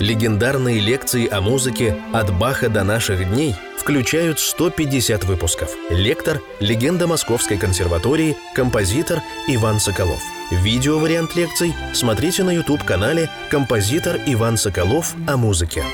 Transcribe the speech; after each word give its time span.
Легендарные 0.00 0.80
лекции 0.80 1.28
о 1.32 1.40
музыке 1.40 1.96
«От 2.12 2.36
Баха 2.36 2.68
до 2.68 2.82
наших 2.82 3.30
дней» 3.30 3.54
включают 3.78 4.40
150 4.40 5.22
выпусков. 5.22 5.72
Лектор– 5.88 6.40
легенда 6.60 7.06
Московской 7.06 7.56
консерватории, 7.56 8.36
композитор 8.56 9.20
Иван 9.46 9.78
Соколов. 9.78 10.20
Видео-вариант 10.50 11.36
лекций 11.36 11.74
смотрите 11.92 12.42
на 12.42 12.50
YouTube-канале 12.50 13.30
«Композитор 13.52 14.16
Иван 14.26 14.56
Соколов 14.56 15.14
о 15.28 15.36
музыке». 15.36 15.84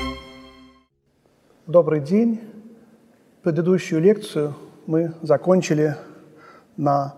Добрый 1.67 1.99
день. 1.99 2.41
Предыдущую 3.43 4.01
лекцию 4.01 4.55
мы 4.87 5.13
закончили 5.21 5.95
на 6.75 7.13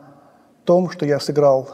том, 0.65 0.89
что 0.89 1.05
я 1.05 1.21
сыграл 1.21 1.69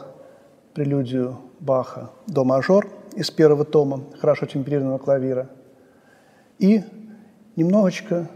прелюдию 0.75 1.39
Баха 1.59 2.11
«До 2.27 2.43
мажор» 2.43 2.98
из 3.15 3.31
первого 3.31 3.65
тома 3.65 4.03
хорошо 4.19 4.45
темперированного 4.45 4.97
клавира. 4.97 5.49
И 6.57 6.83
немножечко 7.55 8.27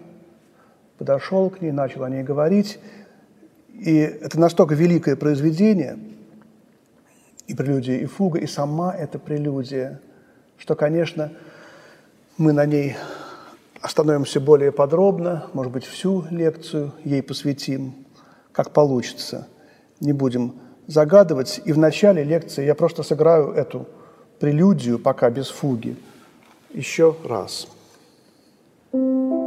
подошел 0.98 1.50
к 1.50 1.62
ней, 1.62 1.72
начал 1.72 2.04
о 2.04 2.09
ней 2.09 2.23
говорить. 2.23 2.80
И 3.73 3.98
это 3.98 4.40
настолько 4.40 4.76
великое 4.76 5.16
произведение, 5.16 5.98
и 7.48 7.55
прелюдия, 7.55 7.98
и 7.98 8.05
фуга, 8.05 8.40
и 8.40 8.48
сама 8.48 8.95
эта 8.95 9.20
прелюдия, 9.20 10.00
что, 10.58 10.76
конечно, 10.76 11.31
мы 12.38 12.53
на 12.53 12.66
ней 12.66 12.95
остановимся 13.81 14.40
более 14.40 14.72
подробно, 14.72 15.48
может 15.53 15.73
быть, 15.73 15.84
всю 15.84 16.26
лекцию 16.30 16.94
ей 17.03 17.22
посвятим, 17.22 17.95
как 18.53 18.72
получится. 18.72 19.48
Не 20.00 20.14
будем 20.14 20.55
загадывать. 20.88 21.62
И 21.66 21.73
в 21.73 21.78
начале 21.78 22.23
лекции 22.23 22.66
я 22.66 22.76
просто 22.76 23.03
сыграю 23.03 23.52
эту 23.52 23.88
прелюдию, 24.40 25.00
пока 25.00 25.30
без 25.30 25.50
фуги, 25.50 25.96
еще 26.73 27.16
раз. 27.26 27.68
Это 28.92 29.00
была 29.00 29.43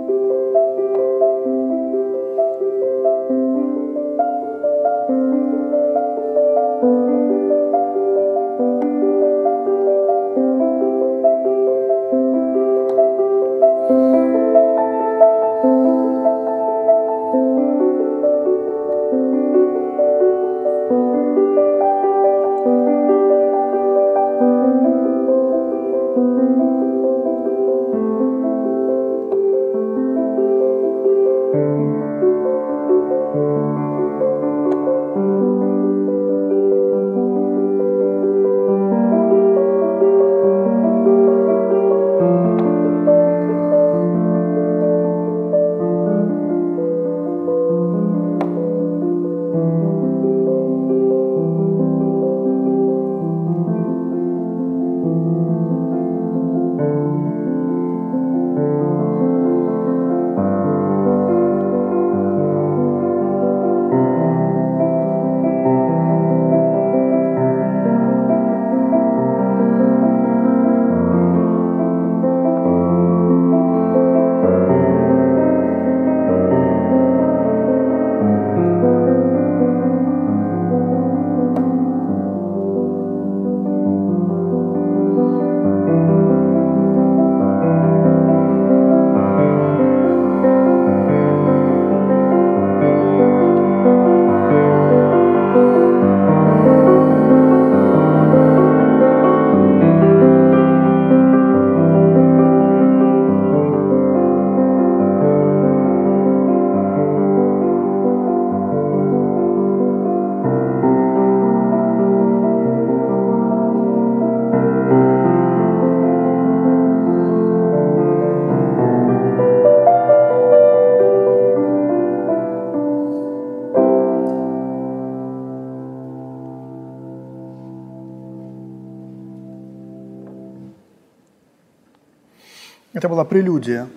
прелюдия 133.27 133.89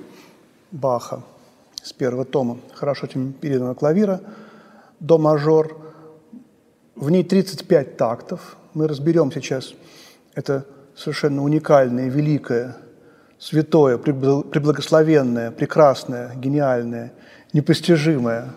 Баха 0.72 1.24
с 1.82 1.94
первого 1.94 2.26
тома 2.26 2.60
хорошо 2.74 3.08
темперированного 3.08 3.76
клавира 3.76 4.22
до 5.00 5.18
мажор. 5.18 5.78
В 6.96 7.10
ней 7.10 7.24
35 7.24 7.98
тактов. 7.98 8.58
Мы 8.74 8.88
разберем 8.88 9.32
сейчас 9.32 9.74
это 10.36 10.66
совершенно 10.96 11.44
уникальное, 11.44 12.10
великое, 12.10 12.76
святое, 13.40 13.98
преблагословенное, 13.98 15.52
прекрасное, 15.52 16.36
гениальное, 16.36 17.14
непостижимое 17.54 18.50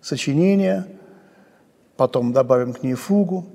сочинение. 0.00 0.86
Потом 1.96 2.32
добавим 2.32 2.72
к 2.72 2.82
ней 2.82 2.94
фугу. 2.94 3.46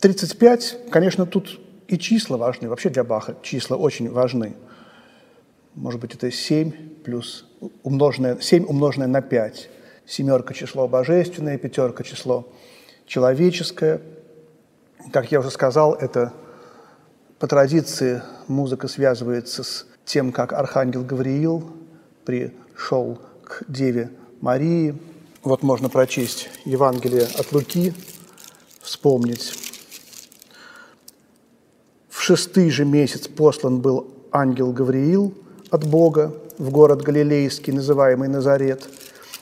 35, 0.00 0.90
конечно, 0.90 1.24
тут 1.26 1.60
и 1.92 1.98
числа 1.98 2.38
важны. 2.38 2.70
Вообще 2.70 2.88
для 2.88 3.04
Баха 3.04 3.36
числа 3.42 3.76
очень 3.76 4.10
важны. 4.10 4.54
Может 5.74 6.00
быть, 6.00 6.14
это 6.14 6.30
7 6.30 6.72
плюс 7.04 7.44
умноженное, 7.82 8.38
7 8.40 8.64
умноженное 8.64 9.08
на 9.08 9.20
5. 9.20 9.68
Семерка– 10.06 10.54
число 10.54 10.88
божественное, 10.88 11.58
пятерка– 11.58 12.02
число 12.04 12.48
человеческое. 13.06 14.00
Как 15.12 15.30
я 15.32 15.40
уже 15.40 15.50
сказал, 15.50 15.94
это 15.94 16.32
по 17.38 17.46
традиции 17.46 18.22
музыка 18.48 18.88
связывается 18.88 19.62
с 19.62 19.86
тем, 20.06 20.32
как 20.32 20.54
архангел 20.54 21.04
Гавриил 21.04 21.70
пришел 22.24 23.20
к 23.44 23.64
Деве 23.68 24.10
Марии. 24.40 24.94
Вот 25.42 25.62
можно 25.62 25.90
прочесть 25.90 26.48
Евангелие 26.64 27.26
от 27.38 27.52
Луки, 27.52 27.92
вспомнить 28.80 29.71
в 32.22 32.24
шестый 32.24 32.70
же 32.70 32.84
месяц 32.84 33.26
послан 33.26 33.80
был 33.80 34.06
ангел 34.30 34.72
Гавриил 34.72 35.34
от 35.70 35.84
Бога 35.84 36.32
в 36.56 36.70
город 36.70 37.02
Галилейский, 37.02 37.72
называемый 37.72 38.28
Назарет, 38.28 38.88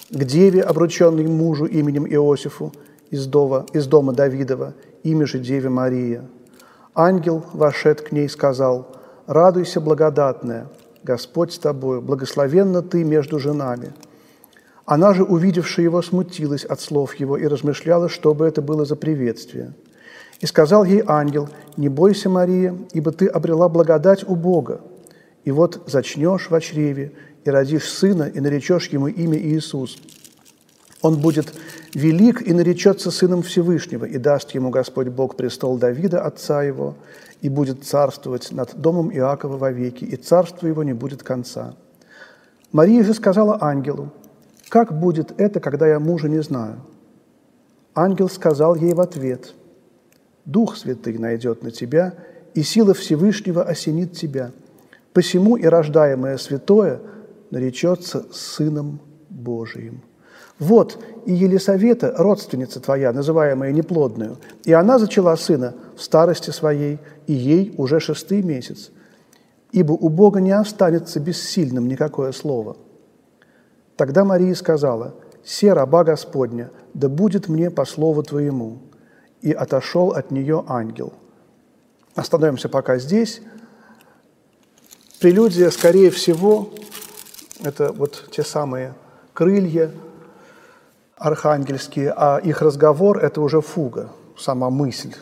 к 0.08 0.24
деве, 0.24 0.62
обрученной 0.62 1.26
мужу 1.26 1.66
именем 1.66 2.06
Иосифу 2.06 2.72
из 3.10 3.26
дома, 3.26 3.66
из 3.74 3.86
дома 3.86 4.14
Давидова, 4.14 4.72
имя 5.02 5.26
же 5.26 5.38
Деве 5.38 5.68
Мария. 5.68 6.24
Ангел, 6.94 7.44
вошед 7.52 8.00
к 8.00 8.12
ней, 8.12 8.30
сказал, 8.30 8.86
«Радуйся, 9.26 9.82
благодатная, 9.82 10.68
Господь 11.02 11.52
с 11.52 11.58
тобою, 11.58 12.00
благословенна 12.00 12.80
ты 12.80 13.04
между 13.04 13.38
женами». 13.38 13.92
Она 14.86 15.12
же, 15.12 15.22
увидевшая 15.22 15.84
его, 15.84 16.00
смутилась 16.00 16.64
от 16.64 16.80
слов 16.80 17.14
его 17.16 17.36
и 17.36 17.46
размышляла, 17.46 18.08
что 18.08 18.32
бы 18.32 18.46
это 18.46 18.62
было 18.62 18.86
за 18.86 18.96
приветствие– 18.96 19.74
и 20.40 20.46
сказал 20.46 20.84
ей 20.84 21.02
ангел, 21.06 21.48
«Не 21.76 21.88
бойся, 21.88 22.28
Мария, 22.28 22.76
ибо 22.92 23.12
ты 23.12 23.26
обрела 23.26 23.68
благодать 23.68 24.28
у 24.28 24.34
Бога. 24.34 24.80
И 25.44 25.50
вот 25.50 25.82
зачнешь 25.86 26.50
в 26.50 26.60
чреве, 26.60 27.12
и 27.44 27.50
родишь 27.50 27.90
сына, 27.90 28.24
и 28.24 28.40
наречешь 28.40 28.88
ему 28.88 29.08
имя 29.08 29.38
Иисус. 29.38 29.98
Он 31.02 31.18
будет 31.18 31.54
велик 31.94 32.46
и 32.46 32.52
наречется 32.52 33.10
Сыном 33.10 33.42
Всевышнего, 33.42 34.04
и 34.04 34.18
даст 34.18 34.50
ему 34.50 34.70
Господь 34.70 35.08
Бог 35.08 35.36
престол 35.36 35.78
Давида, 35.78 36.22
отца 36.22 36.62
его, 36.62 36.96
и 37.40 37.48
будет 37.48 37.84
царствовать 37.84 38.52
над 38.52 38.76
домом 38.76 39.10
Иакова 39.10 39.56
вовеки, 39.56 40.04
и 40.04 40.16
царство 40.16 40.66
его 40.66 40.82
не 40.82 40.92
будет 40.92 41.22
конца. 41.22 41.74
Мария 42.72 43.02
же 43.02 43.14
сказала 43.14 43.58
ангелу, 43.60 44.10
«Как 44.68 44.98
будет 44.98 45.40
это, 45.40 45.58
когда 45.58 45.88
я 45.88 45.98
мужа 45.98 46.28
не 46.28 46.42
знаю?» 46.42 46.80
Ангел 47.94 48.28
сказал 48.28 48.76
ей 48.76 48.92
в 48.92 49.00
ответ, 49.00 49.54
«Дух 50.44 50.76
Святый 50.76 51.18
найдет 51.18 51.62
на 51.62 51.70
тебя, 51.70 52.14
и 52.54 52.62
сила 52.62 52.94
Всевышнего 52.94 53.62
осенит 53.62 54.12
тебя. 54.12 54.50
Посему 55.12 55.56
и 55.56 55.64
рождаемое 55.66 56.36
святое 56.38 57.00
наречется 57.50 58.26
Сыном 58.32 59.00
Божиим». 59.28 60.02
Вот 60.60 60.98
и 61.24 61.32
Елисавета, 61.32 62.14
родственница 62.18 62.80
твоя, 62.80 63.12
называемая 63.12 63.72
неплодную, 63.72 64.36
и 64.64 64.72
она 64.74 64.98
зачала 64.98 65.34
сына 65.36 65.74
в 65.96 66.02
старости 66.02 66.50
своей, 66.50 66.98
и 67.26 67.32
ей 67.32 67.74
уже 67.78 67.98
шестый 67.98 68.42
месяц. 68.42 68.90
Ибо 69.72 69.92
у 69.92 70.10
Бога 70.10 70.40
не 70.40 70.50
останется 70.50 71.18
бессильным 71.18 71.88
никакое 71.88 72.32
слово. 72.32 72.76
Тогда 73.96 74.24
Мария 74.24 74.54
сказала, 74.54 75.14
«Се 75.42 75.72
раба 75.72 76.04
Господня, 76.04 76.70
да 76.92 77.08
будет 77.08 77.48
мне 77.48 77.70
по 77.70 77.86
слову 77.86 78.22
Твоему». 78.22 78.78
И 79.42 79.52
отошел 79.52 80.10
от 80.10 80.30
нее 80.30 80.64
ангел. 80.68 81.12
Остановимся 82.14 82.68
пока 82.68 82.98
здесь. 82.98 83.40
Прелюдия, 85.20 85.70
скорее 85.70 86.10
всего, 86.10 86.70
это 87.62 87.92
вот 87.92 88.28
те 88.30 88.42
самые 88.42 88.94
крылья– 89.32 89.90
архангельские, 91.20 92.14
а 92.16 92.38
их 92.38 92.62
разговор– 92.62 93.18
это 93.22 93.42
уже 93.42 93.60
фуга, 93.60 94.08
сама 94.38 94.70
мысль, 94.70 95.14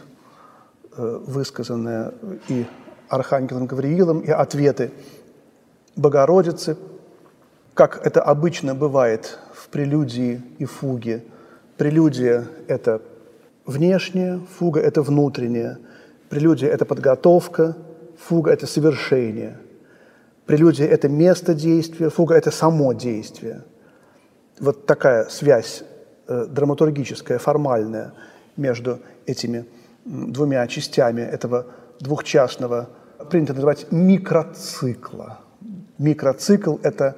э, 0.96 1.20
высказанная 1.26 2.14
и 2.46 2.66
архангелом 3.08 3.66
Гавриилом, 3.66 4.20
и 4.20 4.30
ответы 4.30 4.92
Богородицы, 5.96 6.76
как 7.74 8.06
это 8.06 8.22
обычно 8.22 8.76
бывает 8.76 9.38
в 9.52 9.68
прелюдии 9.68 10.40
и 10.58 10.64
фуге. 10.64 11.24
Прелюдия– 11.76 12.46
это 12.68 13.02
внешнее, 13.68 14.40
фуга– 14.58 14.80
это 14.88 15.02
внутреннее. 15.02 15.78
Прелюдия– 16.28 16.68
это 16.72 16.84
подготовка, 16.84 17.76
фуга– 18.18 18.50
это 18.52 18.66
совершение. 18.66 19.58
Прелюдия– 20.46 20.86
это 20.88 21.08
место 21.08 21.54
действия, 21.54 22.10
фуга– 22.10 22.34
это 22.36 22.50
само 22.50 22.92
действие– 22.94 23.62
вот 24.60 24.86
такая 24.86 25.28
связь 25.28 25.84
э, 26.26 26.46
драматургическая, 26.48 27.38
формальная 27.38 28.12
между 28.56 29.00
этими 29.26 29.66
двумя 30.04 30.66
частями 30.66 31.20
этого 31.20 31.66
двухчастного, 32.00 32.88
принято 33.30 33.54
называть 33.54 33.86
микроцикла. 33.90 35.40
Микроцикл– 35.98 36.76
это 36.82 37.16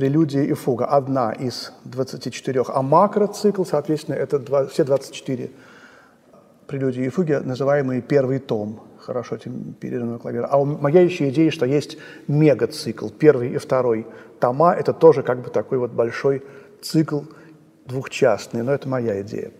прелюдия 0.00 0.44
и 0.44 0.54
фуга, 0.54 0.86
одна 0.86 1.30
из 1.32 1.72
24, 1.84 2.64
а 2.68 2.80
макроцикл, 2.80 3.64
соответственно, 3.64 4.14
это 4.14 4.38
два, 4.38 4.66
все 4.66 4.82
24 4.82 5.50
прелюдии 6.66 7.04
и 7.04 7.10
фуги, 7.10 7.34
называемые 7.34 8.00
первый 8.00 8.38
том, 8.38 8.80
хорошо 8.98 9.36
этим 9.36 9.74
переданного 9.74 10.16
клавира. 10.16 10.48
А 10.50 10.64
моя 10.64 11.02
еще 11.02 11.28
идея, 11.28 11.50
что 11.50 11.66
есть 11.66 11.98
мегацикл, 12.28 13.10
первый 13.10 13.50
и 13.50 13.58
второй 13.58 14.06
тома– 14.40 14.74
это 14.78 14.94
тоже 14.94 15.22
как 15.22 15.42
бы 15.42 15.50
такой 15.50 15.76
вот 15.76 15.90
большой 15.90 16.42
цикл 16.80 17.20
двухчастный, 17.84 18.62
но 18.62 18.72
это 18.72 18.88
моя 18.88 19.20
идея. 19.20 19.50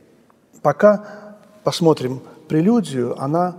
Пока 0.63 1.37
посмотрим 1.65 2.23
прелюдию, 2.49 3.15
она 3.23 3.57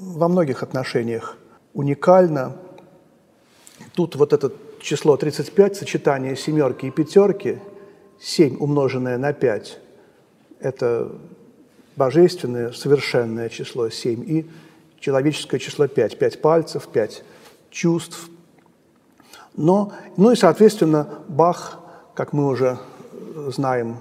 во 0.00 0.26
многих 0.26 0.64
отношениях 0.64 1.36
уникальна. 1.72 2.56
Тут 3.94 4.16
вот 4.16 4.32
это 4.32 4.50
число 4.80 5.16
35, 5.16 5.76
сочетание 5.76 6.36
семерки 6.36 6.86
и 6.86 6.90
пятерки, 6.90 7.58
7 8.20 8.58
умноженное 8.58 9.18
на 9.18 9.32
5– 9.32 9.78
это 10.60 11.12
божественное, 11.96 12.72
совершенное 12.72 13.48
число 13.48 13.88
7, 13.88 14.30
и 14.30 14.50
человеческое 14.98 15.58
число 15.58 15.86
5, 15.86 16.18
5 16.18 16.40
пальцев, 16.42 16.88
5 16.88 17.24
чувств– 17.70 18.28
но, 19.56 19.92
ну 20.16 20.30
и, 20.30 20.36
соответственно, 20.36 21.22
Бах, 21.28 21.80
как 22.14 22.32
мы 22.32 22.46
уже 22.46 22.78
знаем, 23.48 23.98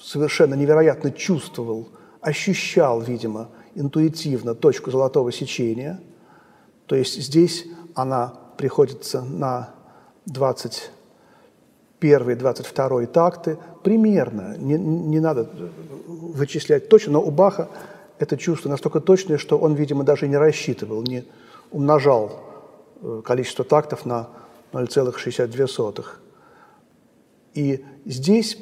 совершенно 0.00 0.54
невероятно 0.54 1.10
чувствовал, 1.10 1.88
ощущал, 2.20 3.00
видимо, 3.00 3.48
интуитивно 3.74 4.54
точку 4.54 4.90
золотого 4.90 5.32
сечения. 5.32 6.00
То 6.86 6.96
есть 6.96 7.20
здесь 7.20 7.66
она 7.94 8.34
приходится 8.56 9.22
на 9.22 9.70
21-22 12.00 13.06
такты, 13.06 13.58
примерно, 13.82 14.56
не, 14.56 14.74
не 14.78 15.20
надо 15.20 15.48
вычислять 16.06 16.88
точно, 16.88 17.14
но 17.14 17.22
у 17.22 17.30
Баха 17.30 17.68
это 18.18 18.36
чувство 18.36 18.68
настолько 18.68 19.00
точное, 19.00 19.38
что 19.38 19.58
он, 19.58 19.74
видимо, 19.74 20.04
даже 20.04 20.28
не 20.28 20.36
рассчитывал, 20.36 21.02
не 21.02 21.24
умножал 21.70 22.54
Э, 23.04 23.20
количество 23.22 23.66
тактов 23.66 24.06
на 24.06 24.30
0,62. 24.72 26.04
И 27.52 27.84
здесь, 28.06 28.58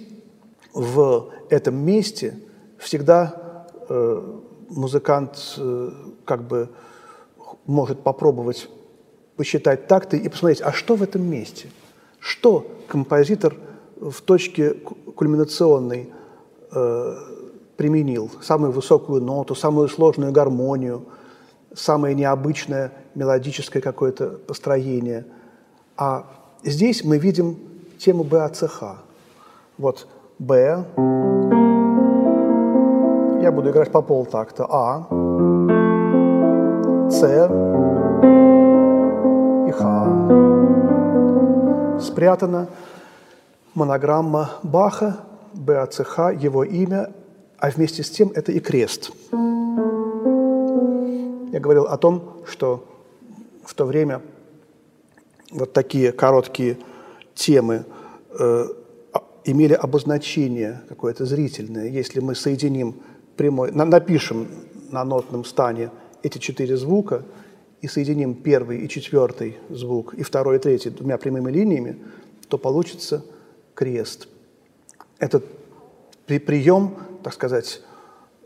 в 0.75 1.31
этом 1.49 1.77
месте, 1.77 2.41
всегда 2.79 3.69
э, 3.89 4.39
музыкант 4.69 5.55
э, 5.59 5.91
как 6.25 6.43
бы 6.49 6.71
может 7.67 8.03
попробовать 8.03 8.69
посчитать 9.43 9.89
такты 9.89 10.19
и 10.19 10.29
посмотреть, 10.29 10.63
а 10.63 10.71
что 10.71 10.95
в 10.95 11.03
этом 11.03 11.29
месте? 11.29 11.69
Что 12.21 12.65
композитор 12.87 13.57
в 13.97 14.21
точке 14.21 14.71
кульминационной 14.71 16.13
э, 16.71 17.17
применил? 17.77 18.31
Самую 18.41 18.71
высокую 18.71 19.21
ноту, 19.21 19.57
самую 19.57 19.89
сложную 19.89 20.31
гармонию– 20.31 21.07
самое 21.75 22.15
необычное 22.15 22.93
мелодическое 23.17 23.83
какое-то 23.83 24.39
построение. 24.47 25.25
А 25.97 26.25
здесь 26.63 27.03
мы 27.03 27.19
видим 27.19 27.59
тему 27.99 28.23
БАЦХ. 28.23 28.83
Вот 29.77 30.07
Б. 30.39 30.85
Я 33.43 33.51
буду 33.51 33.71
играть 33.71 33.91
по 33.91 34.03
полтакта. 34.03 34.67
А. 34.71 35.09
С. 37.11 37.92
Х. 39.73 39.83
Спрятана 42.01 42.69
монограмма 43.75 44.51
Баха, 44.63 45.25
БАЦХ, 45.55 46.33
его 46.39 46.65
имя, 46.65 47.13
а 47.59 47.71
вместе 47.71 48.03
с 48.03 48.11
тем 48.11 48.31
это 48.35 48.53
и 48.53 48.61
крест. 48.61 49.13
Я 51.53 51.61
говорил 51.61 51.85
о 51.85 51.97
том, 51.97 52.43
что 52.47 52.85
в 53.65 53.75
то 53.75 53.85
время 53.85 54.23
вот 55.51 55.73
такие 55.73 56.13
короткие 56.13 56.79
темы 57.35 57.85
э, 58.39 58.65
а, 59.13 59.23
имели 59.45 59.75
обозначение 59.75 60.81
какое-то 60.89 61.27
зрительное. 61.27 61.89
Если 61.89 62.21
мы 62.21 62.35
соединим 62.35 62.97
прямой, 63.37 63.71
на, 63.73 63.85
напишем 63.85 64.49
на 64.91 65.05
нотном 65.05 65.45
стане 65.45 65.91
эти 66.23 66.39
четыре 66.39 66.77
звука 66.77 67.23
и 67.83 67.89
соединим 67.89 68.35
первый 68.35 68.79
и 68.79 68.89
четвертый 68.89 69.59
звук 69.69 70.15
и 70.15 70.23
второй 70.23 70.57
и 70.57 70.59
третий 70.59 70.89
двумя 70.89 71.19
прямыми 71.19 71.51
линиями, 71.51 71.99
то 72.49 72.57
получится 72.57 73.23
крест. 73.75 74.29
Этот 75.19 75.45
при, 76.27 76.39
прием, 76.39 76.97
так 77.23 77.35
сказать, 77.35 77.83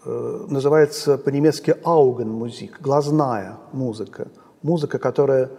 Э, 0.08 0.46
называется 0.48 1.18
по-немецки 1.18 1.76
«Augenmusik», 1.82 2.74
глазная 2.80 3.56
музыка. 3.72 4.28
Музыка, 4.62 5.00
которая, 5.00 5.50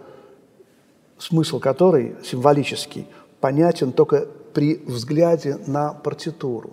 смысл 1.18 1.60
которой 1.60 2.16
символический, 2.24 3.06
понятен 3.40 3.92
только 3.92 4.26
при 4.54 4.76
взгляде 4.76 5.58
на 5.66 5.92
партитуру. 5.92 6.72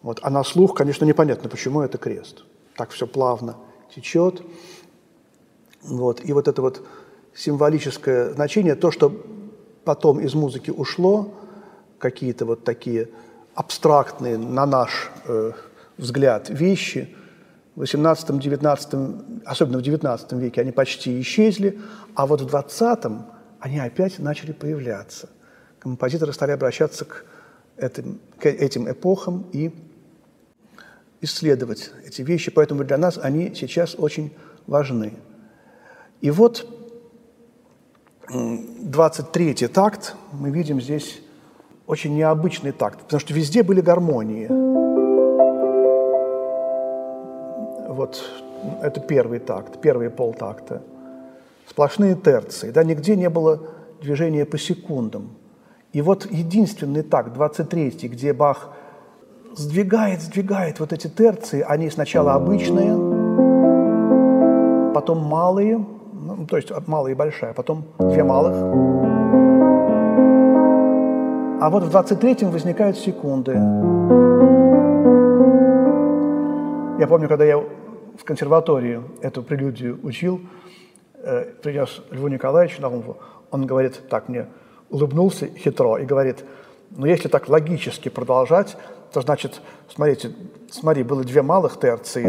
Вот. 0.00 0.20
А 0.22 0.30
на 0.30 0.44
слух, 0.44 0.76
конечно, 0.76 1.04
непонятно, 1.04 1.48
почему 1.48 1.80
это 1.80 1.98
крест. 1.98 2.44
Так 2.76 2.90
все 2.90 3.08
плавно 3.08 3.56
течет. 3.92 4.40
Вот. 5.82 6.24
И 6.24 6.32
вот 6.32 6.48
это 6.48 6.62
вот 6.62 6.86
символическое 7.34 8.32
значение, 8.34 8.74
то, 8.74 8.90
что 8.90 9.24
потом 9.84 10.20
из 10.20 10.34
музыки 10.34 10.70
ушло, 10.70 11.34
какие-то 11.98 12.44
вот 12.46 12.64
такие 12.64 13.08
абстрактные 13.54 14.38
на 14.38 14.66
наш 14.66 15.10
э, 15.26 15.52
взгляд 15.98 16.50
вещи 16.50 17.14
в 17.74 17.82
XVIII, 17.82 18.38
XIX, 18.38 19.42
особенно 19.44 19.78
в 19.78 19.82
XIX 19.82 20.38
веке, 20.38 20.60
они 20.60 20.72
почти 20.72 21.20
исчезли, 21.20 21.80
а 22.14 22.26
вот 22.26 22.40
в 22.42 22.46
XX 22.46 23.22
они 23.60 23.78
опять 23.78 24.18
начали 24.18 24.52
появляться. 24.52 25.28
Композиторы 25.78 26.32
стали 26.32 26.50
обращаться 26.50 27.04
к 27.04 27.24
этим, 27.76 28.20
к 28.38 28.46
этим 28.46 28.90
эпохам 28.90 29.46
и 29.52 29.72
исследовать 31.20 31.92
эти 32.04 32.22
вещи. 32.22 32.50
Поэтому 32.50 32.84
для 32.84 32.98
нас 32.98 33.18
они 33.18 33.54
сейчас 33.54 33.94
очень 33.96 34.34
важны. 34.66 35.14
И 36.22 36.30
вот 36.30 36.66
23-й 38.30 39.66
такт, 39.66 40.14
мы 40.30 40.50
видим 40.50 40.80
здесь 40.80 41.20
очень 41.88 42.14
необычный 42.14 42.70
такт, 42.70 43.00
потому 43.00 43.18
что 43.18 43.34
везде 43.34 43.64
были 43.64 43.80
гармонии. 43.80 44.46
Вот 47.88 48.22
это 48.82 49.00
первый 49.00 49.40
такт, 49.40 49.80
первый 49.80 50.10
полтакта. 50.10 50.82
Сплошные 51.68 52.14
терции, 52.14 52.70
да, 52.70 52.84
нигде 52.84 53.16
не 53.16 53.28
было 53.28 53.58
движения 54.00 54.44
по 54.44 54.58
секундам. 54.58 55.30
И 55.92 56.02
вот 56.02 56.30
единственный 56.30 57.02
такт, 57.02 57.36
23-й, 57.36 58.06
где 58.06 58.32
Бах 58.32 58.70
сдвигает, 59.56 60.22
сдвигает 60.22 60.78
вот 60.78 60.92
эти 60.92 61.08
терции, 61.08 61.64
они 61.66 61.90
сначала 61.90 62.34
обычные, 62.34 62.94
потом 64.94 65.18
малые, 65.18 65.84
ну, 66.22 66.46
то 66.46 66.56
есть 66.56 66.72
малая 66.86 67.12
и 67.12 67.14
большая, 67.14 67.52
потом 67.52 67.84
две 67.98 68.24
малых. 68.24 68.54
А 71.60 71.70
вот 71.70 71.84
в 71.84 71.96
23-м 71.96 72.50
возникают 72.50 72.98
секунды. 72.98 73.52
Я 76.98 77.06
помню, 77.06 77.28
когда 77.28 77.44
я 77.44 77.58
в 77.58 78.24
консерватории 78.24 79.00
эту 79.20 79.42
прелюдию 79.42 79.98
учил, 80.02 80.40
э, 81.22 81.52
принес 81.62 82.02
Льву 82.10 82.28
Николаевичу 82.28 82.82
на 82.82 82.88
уму, 82.88 83.16
он 83.50 83.66
говорит 83.66 84.08
так 84.08 84.28
мне, 84.28 84.46
улыбнулся 84.90 85.46
хитро 85.46 85.98
и 85.98 86.04
говорит, 86.04 86.44
ну 86.90 87.06
если 87.06 87.28
так 87.28 87.48
логически 87.48 88.08
продолжать, 88.08 88.76
то 89.12 89.20
значит, 89.20 89.60
смотрите, 89.88 90.32
смотри, 90.70 91.02
было 91.02 91.22
две 91.24 91.42
малых 91.42 91.78
терции, 91.78 92.24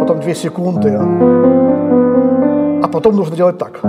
потом 0.00 0.20
две 0.20 0.34
секунды, 0.34 0.90
а 0.98 1.79
потом 2.90 3.16
нужно 3.16 3.36
делать 3.36 3.58
так. 3.58 3.80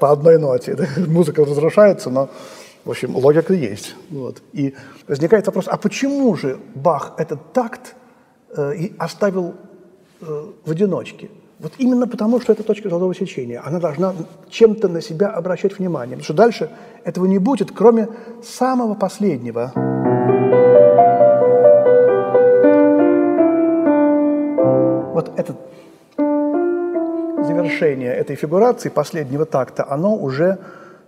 По 0.00 0.12
одной 0.12 0.38
ноте. 0.38 0.76
Музыка 1.06 1.44
разрушается, 1.44 2.10
но, 2.10 2.28
в 2.84 2.90
общем, 2.90 3.16
логика 3.16 3.54
есть. 3.54 3.94
Вот. 4.10 4.42
И 4.52 4.74
возникает 5.08 5.46
вопрос, 5.46 5.66
а 5.68 5.76
почему 5.76 6.34
же 6.36 6.58
Бах 6.74 7.14
этот 7.18 7.52
такт 7.52 7.94
э, 8.56 8.88
оставил 8.98 9.54
э, 10.20 10.44
в 10.64 10.70
одиночке? 10.70 11.30
Вот 11.60 11.72
именно 11.78 12.06
потому, 12.06 12.40
что 12.40 12.52
это 12.52 12.62
точка 12.62 12.88
золотого 12.88 13.14
сечения. 13.14 13.62
Она 13.64 13.78
должна 13.78 14.14
чем-то 14.50 14.88
на 14.88 15.00
себя 15.00 15.28
обращать 15.28 15.78
внимание. 15.78 16.16
Потому 16.16 16.24
что 16.24 16.34
дальше 16.34 16.70
этого 17.04 17.26
не 17.26 17.38
будет, 17.38 17.70
кроме 17.70 18.08
самого 18.42 18.94
последнего. 18.94 19.72
Вот 25.14 25.30
это 25.36 25.54
завершение 27.64 28.12
этой 28.12 28.36
фигурации, 28.36 28.88
последнего 28.88 29.44
такта, 29.44 29.86
оно 29.88 30.16
уже 30.16 30.58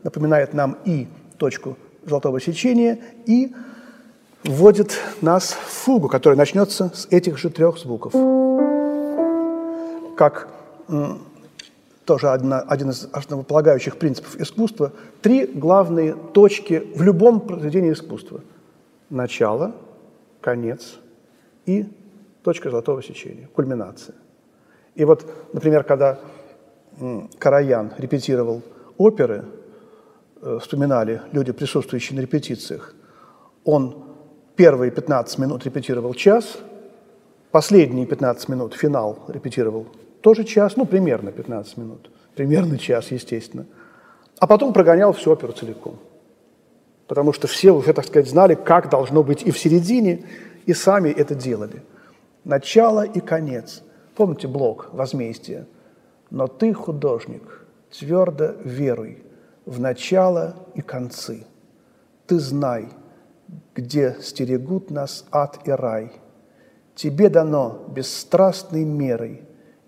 напоминает 0.03 0.55
нам 0.55 0.77
и 0.85 1.07
точку 1.39 1.77
золотого 2.05 2.41
сечения, 2.41 2.99
и 3.27 3.53
вводит 4.45 4.99
нас 5.21 5.53
в 5.53 5.85
фугу, 5.85 6.09
которая 6.09 6.39
начнется 6.39 6.91
с 6.95 7.07
этих 7.11 7.39
же 7.39 7.51
трех 7.51 7.79
звуков 7.79 8.13
как 10.17 10.49
тоже 12.07 12.31
одна, 12.31 12.61
один 12.61 12.91
из 12.91 13.09
основополагающих 13.13 13.99
принципов 13.99 14.37
искусства, 14.41 14.93
три 15.21 15.47
главные 15.47 16.15
точки 16.15 16.83
в 16.95 17.03
любом 17.03 17.41
произведении 17.41 17.93
искусства. 17.93 18.41
Начало, 19.11 19.75
конец 20.41 20.99
и 21.67 21.87
точка 22.43 22.71
золотого 22.71 23.03
сечения, 23.03 23.49
кульминация. 23.53 24.15
И 24.95 25.05
вот, 25.05 25.27
например, 25.53 25.85
когда 25.85 26.19
Караян 27.39 27.93
репетировал 27.99 28.63
оперы, 28.97 29.45
э, 30.41 30.59
вспоминали 30.61 31.23
люди, 31.33 31.53
присутствующие 31.53 32.17
на 32.17 32.23
репетициях, 32.23 32.95
он 33.65 34.05
первые 34.57 34.91
15 34.91 35.39
минут 35.39 35.65
репетировал 35.65 36.15
час, 36.15 36.59
последние 37.51 38.07
15 38.07 38.49
минут, 38.49 38.75
финал 38.75 39.19
репетировал 39.29 39.87
тоже 40.23 40.45
час, 40.45 40.77
ну, 40.77 40.87
примерно 40.87 41.31
15 41.31 41.77
минут. 41.77 42.11
Примерно 42.35 42.79
час, 42.79 43.11
естественно. 43.13 43.67
А 44.39 44.47
потом 44.47 44.73
прогонял 44.73 45.13
всю 45.13 45.31
оперу 45.31 45.53
целиком. 45.53 45.99
Потому 47.07 47.33
что 47.33 47.47
все 47.47 47.71
уже, 47.71 47.93
так 47.93 48.05
сказать, 48.05 48.29
знали, 48.29 48.55
как 48.55 48.91
должно 48.91 49.23
быть 49.23 49.43
и 49.43 49.51
в 49.51 49.59
середине, 49.59 50.25
и 50.67 50.75
сами 50.75 51.11
это 51.11 51.35
делали. 51.35 51.83
Начало 52.45 53.05
и 53.05 53.21
конец. 53.21 53.83
Помните 54.17 54.49
блок 54.49 54.89
«Возмездие»? 54.93 55.67
«Но 56.31 56.47
ты, 56.47 56.73
художник, 56.73 57.67
твердо 57.91 58.55
веруй 58.65 59.23
в 59.65 59.81
начало 59.81 60.57
и 60.75 60.83
концы. 60.83 61.47
Ты 62.27 62.39
знай, 62.39 62.89
где 63.75 64.17
стерегут 64.21 64.91
нас 64.91 65.25
ад 65.31 65.61
и 65.65 65.71
рай. 65.71 66.13
Тебе 66.95 67.29
дано 67.29 67.85
бесстрастной 67.89 68.85
мерой 68.85 69.43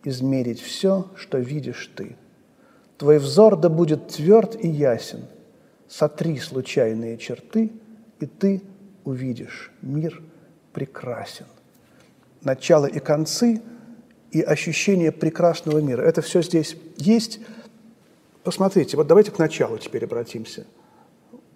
измерить 0.05 0.61
все, 0.61 1.07
что 1.17 1.39
видишь 1.39 1.91
ты. 1.97 2.17
Твой 2.97 3.19
взор 3.19 3.57
да 3.57 3.69
будет 3.69 4.09
тверд 4.09 4.57
и 4.63 4.69
ясен. 4.69 5.25
Сотри 5.89 6.39
случайные 6.39 7.17
черты, 7.17 7.73
и 8.21 8.27
ты 8.27 8.63
увидишь 9.05 9.73
мир 9.81 10.23
прекрасен. 10.73 11.47
Начало 12.43 12.87
и 12.87 12.99
концы 12.99 13.63
и 14.31 14.41
ощущение 14.43 15.13
прекрасного 15.13 15.79
мира. 15.79 16.03
Это 16.03 16.23
все 16.23 16.43
здесь 16.43 16.77
есть. 16.97 17.41
Посмотрите, 18.45 18.97
вот 18.97 19.07
давайте 19.07 19.31
к 19.31 19.39
началу 19.39 19.79
теперь 19.79 20.05
обратимся. 20.05 20.67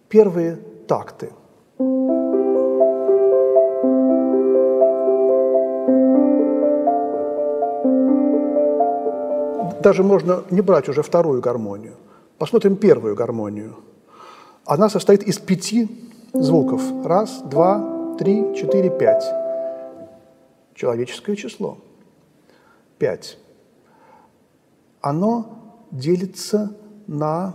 Первые 0.09 0.59
такты– 0.87 1.31
даже 9.83 10.03
можно 10.03 10.45
не 10.51 10.61
брать 10.61 10.89
уже 10.89 11.03
вторую 11.03 11.43
гармонию. 11.43 11.97
Посмотрим 12.39 12.77
первую 12.77 13.15
гармонию. 13.15 13.77
Она 14.65 14.89
состоит 14.89 15.23
из 15.25 15.39
пяти 15.39 15.89
звуков. 16.33 16.81
Раз, 17.05 17.43
два, 17.43 18.17
три, 18.19 18.55
четыре, 18.57 18.91
пять. 18.91 19.25
Человеческое 20.75 21.37
число. 21.37 21.79
Пять. 23.03 23.37
Оно 25.01 25.47
делится 25.91 26.77
на 27.09 27.55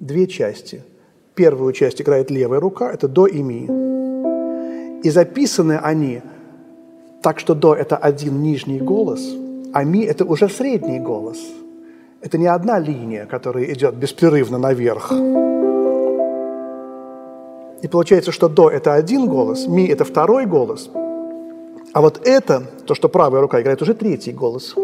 две 0.00 0.26
части. 0.26 0.82
Первую 1.36 1.72
часть 1.72 2.02
играет 2.02 2.28
левая 2.28 2.58
рука, 2.58 2.90
это 2.92 3.06
до 3.06 3.26
и 3.26 3.40
ми. 3.40 3.66
И 5.04 5.10
записаны 5.10 5.78
они 5.78 6.22
так, 7.22 7.38
что 7.38 7.54
до– 7.54 7.72
это 7.76 7.96
один 7.96 8.42
нижний 8.42 8.80
голос– 8.80 9.20
а 9.72 9.84
ми– 9.84 10.04
это 10.06 10.24
уже 10.24 10.48
средний 10.48 10.98
голос. 10.98 11.38
Это 12.20 12.36
не 12.36 12.48
одна 12.48 12.80
линия, 12.80 13.26
которая 13.26 13.72
идет 13.72 13.94
беспрерывно 13.94 14.58
наверх. 14.58 15.12
И 17.82 17.86
получается, 17.86 18.32
что 18.32 18.48
до– 18.48 18.70
это 18.70 18.94
один 18.94 19.28
голос, 19.28 19.68
ми– 19.68 19.86
это 19.88 20.04
второй 20.04 20.46
голос, 20.46 20.90
а 21.92 22.00
вот 22.00 22.26
это, 22.26 22.60
то, 22.86 22.94
что 22.94 23.08
правая 23.08 23.40
рука 23.40 23.60
играет, 23.60 23.82
уже 23.82 23.94
третий 23.94 24.32
голос. 24.32 24.74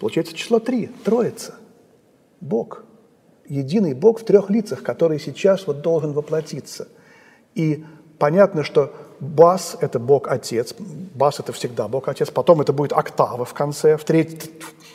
Получается 0.00 0.34
число 0.34 0.58
три, 0.58 0.88
троица, 1.04 1.54
Бог. 2.40 2.82
Единый 3.48 3.94
Бог 3.94 4.20
в 4.20 4.24
трех 4.24 4.50
лицах, 4.50 4.82
который 4.82 5.20
сейчас 5.20 5.66
вот 5.66 5.80
должен 5.82 6.12
воплотиться. 6.12 6.88
И 7.54 7.84
понятно, 8.18 8.64
что 8.64 8.92
бас– 9.20 9.76
это 9.80 10.00
Бог 10.00 10.26
Отец, 10.28 10.74
бас– 11.14 11.38
это 11.40 11.52
всегда 11.52 11.86
Бог 11.86 12.08
Отец, 12.08 12.30
потом 12.30 12.60
это 12.60 12.72
будет 12.72 12.92
октава 12.92 13.44
в 13.44 13.54
конце, 13.54 13.96
в, 13.96 14.04
треть, 14.04 14.50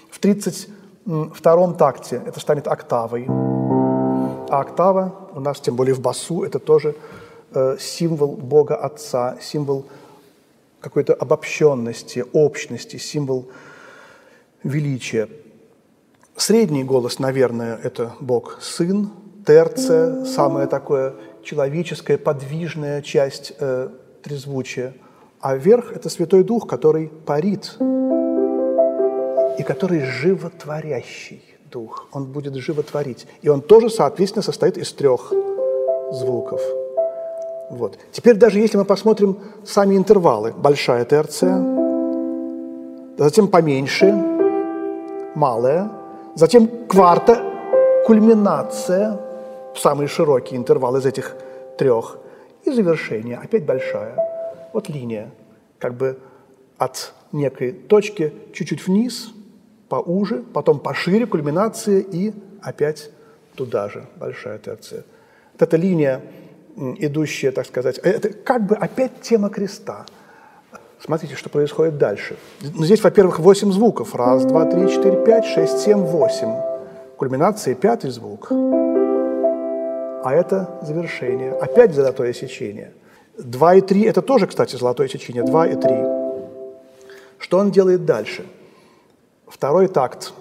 в 0.10 0.20
32-м 0.20 1.76
такте 1.76 2.22
это 2.26 2.40
станет 2.40 2.68
октавой. 2.68 3.26
А 4.50 4.60
октава 4.60 5.30
у 5.34 5.40
нас, 5.40 5.60
тем 5.62 5.76
более 5.76 5.94
в 5.94 6.02
басу, 6.02 6.44
это 6.44 6.60
тоже 6.60 6.96
символ 7.80 8.36
Бога 8.36 8.76
Отца, 8.76 9.38
символ 9.42 9.86
какой-то 10.80 11.14
обобщенности, 11.14 12.26
общности, 12.34 12.98
символ 12.98 13.50
величия. 14.64 15.28
Средний 16.36 16.84
голос, 16.84 17.20
наверное, 17.20 17.80
это 17.84 18.14
Бог 18.20 18.60
Сын, 18.62 19.10
терция, 19.46 20.26
самое 20.26 20.68
такое 20.68 21.16
человеческая, 21.44 22.18
подвижная 22.18 23.02
часть 23.02 23.54
э, 23.60 23.90
трезвучие, 24.22 24.94
а 25.40 25.56
верх– 25.56 25.92
это 25.96 26.10
Святой 26.10 26.44
Дух, 26.44 26.68
который 26.68 27.08
парит 27.26 27.78
и 29.58 29.64
который 29.64 30.02
животворящий. 30.02 31.44
дух, 31.72 32.08
он 32.12 32.26
будет 32.26 32.56
животворить. 32.56 33.28
И 33.42 33.50
он 33.50 33.62
тоже, 33.62 33.90
соответственно, 33.90 34.44
состоит 34.44 34.78
из 34.78 34.94
трех 34.94 35.34
звуков. 36.12 36.62
Вот. 37.70 37.98
Теперь 38.12 38.36
даже 38.36 38.60
если 38.60 38.78
мы 38.78 38.86
посмотрим 38.86 39.38
сами 39.66 39.96
интервалы, 39.96 40.54
большая 40.54 41.06
терция, 41.06 41.58
затем 43.18 43.48
поменьше, 43.48 44.14
малая, 45.36 45.92
затем 46.36 46.70
кварта, 46.88 47.42
кульминация, 48.06 49.20
самый 49.76 50.08
широкий 50.08 50.56
интервал 50.56 50.96
из 50.96 51.06
этих 51.06 51.36
трех, 51.78 52.18
и 52.64 52.72
завершение, 52.72 53.38
опять 53.38 53.66
большая. 53.66 54.16
Вот 54.74 54.90
линия, 54.90 55.32
как 55.80 55.94
бы 55.96 56.20
от 56.78 57.14
некой 57.32 57.72
точки 57.72 58.34
чуть-чуть 58.54 58.86
вниз, 58.88 59.34
поуже, 59.90 60.44
потом 60.54 60.80
пошире, 60.80 61.26
кульминация 61.26 62.00
и 62.00 62.34
опять 62.62 63.10
туда 63.56 63.90
же, 63.90 64.06
большая 64.18 64.58
терция. 64.58 65.04
Вот 65.54 65.62
эта 65.62 65.78
линия, 65.78 66.22
идущая, 66.78 67.52
так 67.52 67.66
сказать, 67.66 67.98
это 67.98 68.30
как 68.30 68.66
бы 68.66 68.76
опять 68.76 69.22
тема 69.22 69.50
креста. 69.50 70.06
Смотрите, 71.00 71.36
что 71.36 71.50
происходит 71.50 71.98
дальше. 71.98 72.38
Ну, 72.62 72.84
здесь, 72.84 73.04
во-первых, 73.04 73.40
восемь 73.40 73.72
звуков. 73.72 74.16
Раз, 74.16 74.46
два, 74.46 74.66
три, 74.66 74.90
четыре, 74.90 75.24
пять, 75.26 75.46
шесть, 75.46 75.80
семь, 75.80 76.00
восемь. 76.00 76.54
Кульминация– 77.18 77.76
пятый 77.76 78.10
звук. 78.10 78.48
А 78.52 80.34
это 80.34 80.80
завершение. 80.82 81.54
Опять 81.54 81.94
золотое 81.94 82.34
сечение. 82.34 82.94
Два 83.38 83.76
и 83.76 83.82
три– 83.82 84.04
это 84.06 84.22
тоже, 84.22 84.48
кстати, 84.48 84.76
золотое 84.76 85.08
сечение. 85.08 85.44
Два 85.44 85.68
и 85.68 85.76
три. 85.76 85.96
Что 87.38 87.60
он 87.60 87.72
делает 87.72 88.06
дальше? 88.06 88.46
Второй 89.48 89.88
такт. 89.88 90.34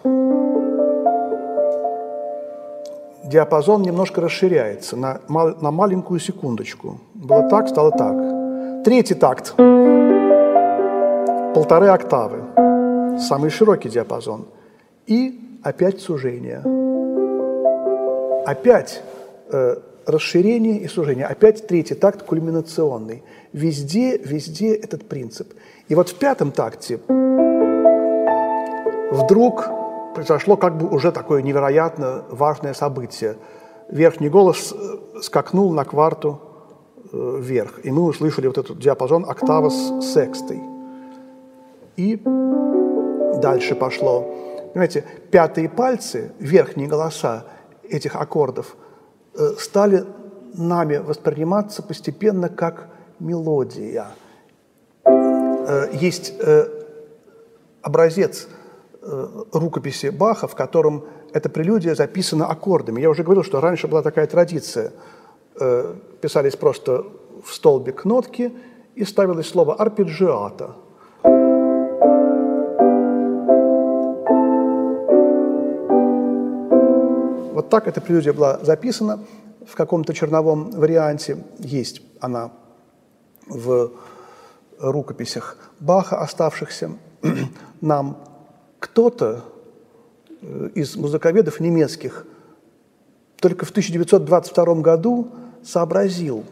Диапазон 3.26 3.83
немножко 3.83 4.21
расширяется 4.21 4.97
на, 4.97 5.21
на 5.28 5.71
маленькую 5.73 6.21
секундочку. 6.21 7.00
Было 7.14 7.49
так, 7.49 7.68
стало 7.68 7.90
так. 7.90 8.85
Третий 8.85 9.14
такт. 9.14 9.54
Полторы 11.54 11.88
октавы. 11.88 13.18
Самый 13.18 13.50
широкий 13.50 13.88
диапазон. 13.88 14.47
И 15.06 15.59
опять 15.64 16.00
сужение. 16.00 16.62
Опять 18.47 19.02
э, 19.50 19.76
расширение 20.06 20.78
и 20.78 20.87
сужение. 20.87 21.26
Опять 21.26 21.66
третий 21.66 21.95
такт 21.95 22.23
кульминационный. 22.23 23.25
Везде, 23.52 24.18
везде 24.18 24.73
этот 24.75 25.09
принцип. 25.09 25.52
И 25.88 25.97
вот 25.97 26.11
в 26.11 26.14
пятом 26.14 26.52
такте 26.52 27.00
вдруг 29.11 29.68
произошло 30.16 30.56
как 30.56 30.78
бы 30.78 30.88
уже 30.88 31.12
такое 31.12 31.42
невероятно 31.42 32.25
важное 32.30 32.73
событие. 32.73 33.37
Верхний 33.90 34.30
голос 34.30 34.73
э, 34.73 35.20
скакнул 35.20 35.73
на 35.75 35.85
кварту 35.85 36.40
э, 37.12 37.38
вверх, 37.40 37.85
и 37.85 37.90
мы 37.90 38.02
услышали 38.02 38.46
вот 38.46 38.56
этот 38.56 38.78
диапазон 38.78 39.26
октава 39.28 39.68
с 39.68 40.00
секстой. 40.00 40.61
И 41.96 42.16
дальше 43.42 43.75
пошло. 43.75 44.25
Понимаете, 44.73 45.04
пятые 45.30 45.68
пальцы, 45.68 46.32
верхние 46.38 46.88
голоса 46.88 47.44
этих 47.82 48.16
аккордов 48.16 48.75
э, 49.35 49.50
стали 49.58 50.04
нами 50.54 50.96
восприниматься 50.96 51.82
постепенно 51.82 52.49
как 52.49 52.88
мелодия. 53.20 54.06
Есть 55.92 56.32
образец 57.82 58.49
рукописи 59.53 60.09
Баха, 60.11 60.49
в 60.49 60.55
котором 60.55 61.05
эта 61.33 61.49
прелюдия 61.49 61.95
записана 61.95 62.47
аккордами. 62.47 63.01
Я 63.01 63.11
уже 63.11 63.23
говорил, 63.23 63.45
что 63.45 63.61
раньше 63.61 63.89
была 63.89 64.03
такая 64.03 64.27
традиция. 64.27 64.93
Э, 65.61 65.95
писались 66.21 66.57
просто 66.57 67.05
в 67.45 67.55
столбик 67.55 68.05
нотки 68.05 68.53
и 68.95 69.05
ставилось 69.05 69.49
слово 69.49 69.75
«арпеджиата». 69.75 70.77
Вот 77.53 77.71
так 77.71 77.88
эта 77.88 78.01
прелюдия 78.01 78.33
была 78.33 78.59
записана 78.62 79.21
в 79.66 79.75
каком-то 79.75 80.14
черновом 80.14 80.71
варианте. 80.71 81.45
Есть 81.59 82.03
она 82.21 82.51
в 83.49 83.90
рукописях 84.79 85.57
Баха, 85.81 86.19
оставшихся 86.21 86.92
нам 87.81 88.19
кто-то 88.87 89.44
э, 90.42 90.70
из 90.77 90.94
музыковедов 90.96 91.59
немецких 91.59 92.25
только 93.40 93.64
в 93.66 93.70
1922 93.70 94.75
году 94.77 95.29
сообразил, 95.64 96.44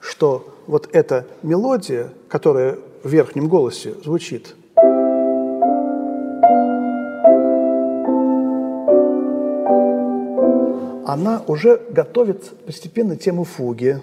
что 0.00 0.52
вот 0.66 0.88
эта 0.92 1.26
мелодия, 1.42 2.10
которая 2.28 2.78
в 3.04 3.08
верхнем 3.08 3.48
голосе 3.48 3.94
звучит, 4.04 4.56
она 11.06 11.42
уже 11.46 11.80
готовит 11.90 12.50
постепенно 12.66 13.16
тему 13.16 13.44
фуги. 13.44 14.02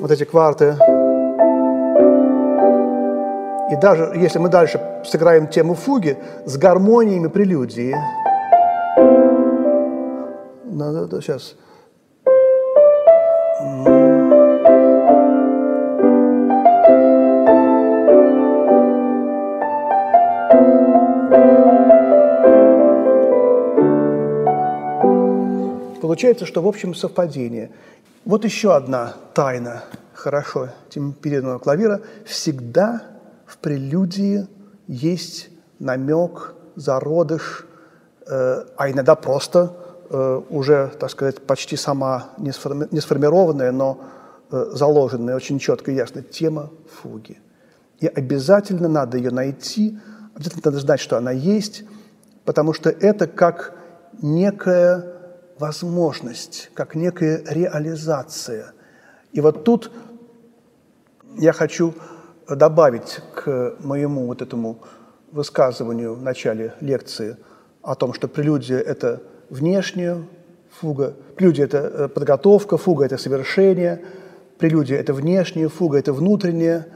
Вот 0.00 0.10
эти 0.10 0.24
кварты 0.24 0.76
и 3.70 3.76
даже 3.76 4.12
если 4.16 4.38
мы 4.38 4.48
дальше 4.48 4.80
сыграем 5.04 5.46
тему 5.46 5.74
фуги 5.74 6.18
с 6.44 6.56
гармониями 6.56 7.28
прелюдии, 7.28 7.94
надо, 10.64 11.20
сейчас. 11.20 11.54
Получается, 26.00 26.44
что 26.44 26.60
в 26.60 26.66
общем 26.66 26.94
совпадение. 26.94 27.70
Вот 28.24 28.44
еще 28.44 28.74
одна 28.74 29.14
тайна 29.32 29.84
хорошо 30.12 30.70
темперированного 30.90 31.58
клавира. 31.58 32.00
Всегда 32.26 33.02
в 33.50 33.58
прелюдии 33.58 34.46
есть 34.86 35.50
намек, 35.80 36.54
зародыш, 36.76 37.66
э, 38.26 38.64
а 38.76 38.90
иногда 38.90 39.16
просто 39.16 39.76
э, 40.08 40.42
уже, 40.50 40.92
так 41.00 41.10
сказать, 41.10 41.44
почти 41.44 41.76
сама 41.76 42.30
не, 42.38 42.52
сформи 42.52 42.86
не 42.92 43.00
сформированная, 43.00 43.72
но 43.72 44.00
э, 44.52 44.66
заложенная 44.72 45.34
очень 45.34 45.58
четко 45.58 45.90
и 45.90 45.96
ясно 45.96 46.22
тема 46.22 46.70
фуги. 47.02 47.40
И 47.98 48.06
обязательно 48.06 48.88
надо 48.88 49.18
ее 49.18 49.32
найти, 49.32 49.98
обязательно 50.34 50.62
надо 50.66 50.78
знать, 50.78 51.00
что 51.00 51.16
она 51.16 51.32
есть, 51.32 51.82
потому 52.44 52.72
что 52.72 52.88
это 52.88 53.26
как 53.26 53.74
некая 54.22 55.04
возможность, 55.58 56.70
как 56.74 56.94
некая 56.94 57.42
реализация. 57.48 58.74
И 59.32 59.40
вот 59.40 59.64
тут 59.64 59.90
я 61.36 61.52
хочу 61.52 61.94
добавить 62.56 63.20
к 63.34 63.76
моему 63.80 64.26
вот 64.26 64.42
этому 64.42 64.78
высказыванию 65.32 66.14
в 66.14 66.22
начале 66.22 66.74
лекции 66.80 67.36
о 67.82 67.94
том, 67.94 68.12
что 68.12 68.28
прелюдия– 68.28 68.78
это 68.78 69.22
внешняя 69.48 70.22
фуга, 70.70 71.14
прелюдия– 71.36 71.64
это 71.66 71.78
э, 71.78 72.08
подготовка, 72.08 72.76
фуга– 72.76 73.04
это 73.06 73.16
совершение, 73.16 74.04
прелюдия– 74.58 74.98
это 75.00 75.12
внешняя, 75.12 75.68
фуга– 75.68 75.98
это 76.00 76.12
внутренняя. 76.12 76.86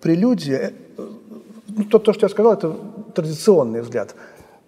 Прелюдия 0.00 0.72
э, 0.96 1.08
ну, 1.68 1.84
то, 1.84 1.98
то, 1.98 2.12
что 2.12 2.26
я 2.26 2.30
сказал, 2.30 2.52
это 2.54 2.76
традиционный 3.14 3.80
взгляд. 3.80 4.14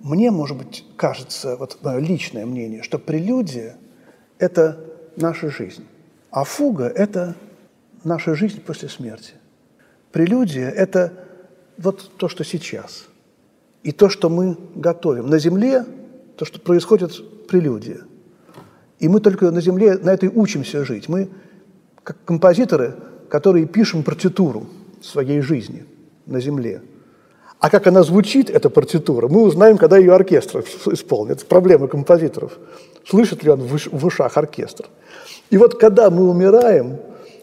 Мне, 0.01 0.31
может 0.31 0.57
быть, 0.57 0.85
кажется, 0.97 1.57
вот 1.57 1.79
мое 1.83 1.99
личное 1.99 2.47
мнение, 2.47 2.83
что 2.83 2.99
прелюдия– 2.99 3.77
это 4.39 4.79
наша 5.17 5.51
жизнь, 5.51 5.87
а 6.31 6.45
фуга– 6.45 6.87
это 6.95 7.35
наша 8.05 8.35
жизнь 8.35 8.61
после 8.61 8.89
смерти. 8.89 9.35
Прелюдия– 10.13 10.69
это 10.77 11.13
вот 11.79 12.11
то, 12.17 12.29
что 12.29 12.45
сейчас. 12.45 13.07
И 13.83 13.93
то, 13.93 14.09
что 14.09 14.29
мы 14.29 14.57
готовим. 14.75 15.29
На 15.29 15.39
Земле 15.39 15.85
то, 16.37 16.45
что 16.45 16.61
происходит 16.61 17.47
прелюдия. 17.49 18.01
И 18.99 19.09
мы 19.09 19.21
только 19.21 19.51
на 19.51 19.61
Земле 19.61 19.99
на 19.99 20.11
этой 20.11 20.29
учимся 20.29 20.85
жить. 20.85 21.09
Мы, 21.09 21.29
как 22.03 22.17
композиторы, 22.25 22.95
которые 23.29 23.67
пишем 23.67 24.03
партитуру 24.03 24.67
своей 25.03 25.41
жизни 25.41 25.85
на 26.27 26.41
Земле. 26.41 26.83
А 27.59 27.69
как 27.69 27.87
она 27.87 28.03
звучит, 28.03 28.49
эта 28.49 28.71
партитура, 28.71 29.29
мы 29.29 29.43
узнаем, 29.43 29.77
когда 29.77 29.99
ее 29.99 30.15
оркестр 30.15 30.61
исполнит. 30.87 31.39
Это 31.39 31.47
проблема 31.47 31.89
композиторов. 31.89 32.59
Слышит 33.07 33.43
ли 33.43 33.51
он 33.51 33.61
в 33.61 34.07
ушах 34.07 34.37
оркестр? 34.37 34.87
И 35.51 35.59
вот 35.59 35.79
когда 35.79 36.11
мы 36.11 36.29
умираем, 36.29 36.99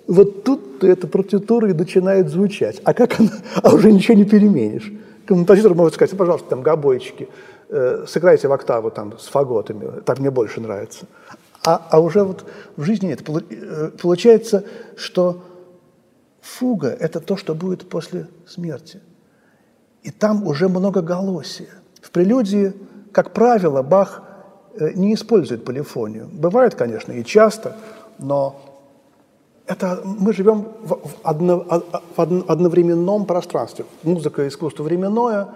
вот 0.07 0.43
тут 0.43 0.83
эта 0.83 1.07
партитура 1.07 1.69
и 1.69 1.73
начинает 1.73 2.29
звучать. 2.29 2.81
А 2.83 2.93
как 2.93 3.19
она? 3.19 3.31
А 3.61 3.73
уже 3.73 3.91
ничего 3.91 4.17
не 4.17 4.25
переменишь. 4.25 4.91
Композитор 5.25 5.73
может 5.73 5.95
сказать, 5.95 6.17
пожалуйста, 6.17 6.49
там 6.49 6.61
гобойчики, 6.61 7.27
э, 7.69 8.05
сыграйте 8.07 8.47
в 8.47 8.53
октаву 8.53 8.89
там 8.91 9.19
с 9.19 9.27
фаготами, 9.27 10.01
так 10.05 10.19
мне 10.19 10.31
больше 10.31 10.61
нравится. 10.61 11.05
А, 11.65 11.85
а 11.89 11.99
уже 11.99 12.23
вот 12.23 12.45
в 12.77 12.83
жизни 12.83 13.07
нет. 13.07 13.21
Э, 13.27 13.91
получается, 14.01 14.63
что 14.95 15.43
фуга– 16.39 16.87
это 16.99 17.19
то, 17.19 17.35
что 17.35 17.53
будет 17.53 17.89
после 17.89 18.27
смерти. 18.47 19.01
И 20.03 20.11
там 20.11 20.47
уже 20.47 20.69
многоголосие. 20.69 21.67
В 22.01 22.11
прелюдии, 22.11 22.73
как 23.11 23.33
правило, 23.33 23.81
Бах 23.81 24.23
э, 24.79 24.91
не 24.93 25.13
использует 25.13 25.65
полифонию. 25.65 26.29
Бывает, 26.31 26.75
конечно, 26.75 27.11
и 27.11 27.25
часто, 27.25 27.75
но 28.17 28.66
это 29.67 30.01
мы 30.03 30.33
живем 30.33 30.67
в, 30.81 30.99
одно, 31.23 31.65
в 32.15 32.21
одновременном 32.21 33.25
пространстве. 33.25 33.85
Музыка 34.03 34.45
и 34.45 34.47
искусство 34.47 34.83
временное, 34.83 35.49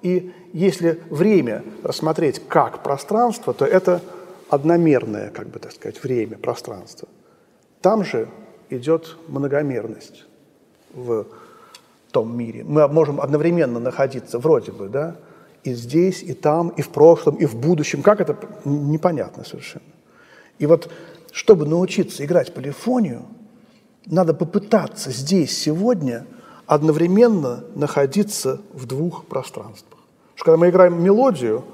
и 0.00 0.32
если 0.52 1.02
время 1.10 1.62
рассмотреть 1.82 2.40
как 2.48 2.82
пространство, 2.82 3.52
то 3.52 3.66
это 3.66 4.00
одномерное, 4.48 5.30
как 5.30 5.48
бы 5.48 5.58
так 5.58 5.72
сказать, 5.72 6.02
время, 6.02 6.38
пространство. 6.38 7.08
Там 7.82 8.04
же 8.04 8.28
идет 8.70 9.16
многомерность 9.28 10.24
в 10.94 11.26
том 12.10 12.36
мире. 12.36 12.64
Мы 12.64 12.88
можем 12.88 13.20
одновременно 13.20 13.78
находиться 13.78 14.38
вроде 14.38 14.72
бы, 14.72 14.88
да, 14.88 15.16
и 15.62 15.74
здесь, 15.74 16.22
и 16.22 16.32
там, 16.32 16.70
и 16.70 16.80
в 16.80 16.88
прошлом, 16.88 17.34
и 17.36 17.44
в 17.44 17.54
будущем. 17.56 18.02
Как 18.02 18.22
это? 18.22 18.34
Непонятно 18.64 19.44
совершенно. 19.44 19.84
И 20.58 20.64
вот, 20.64 20.90
чтобы 21.32 21.66
научиться 21.66 22.24
играть 22.24 22.54
полифонию– 22.54 23.24
надо 24.10 24.34
попытаться 24.34 25.10
здесь, 25.10 25.56
сегодня, 25.56 26.26
одновременно 26.66 27.64
находиться 27.74 28.60
в 28.72 28.86
двух 28.86 29.24
пространствах. 29.24 30.00
Потому 30.00 30.36
что 30.36 30.44
когда 30.44 30.56
мы 30.56 30.68
играем 30.70 31.02
мелодию, 31.02 31.64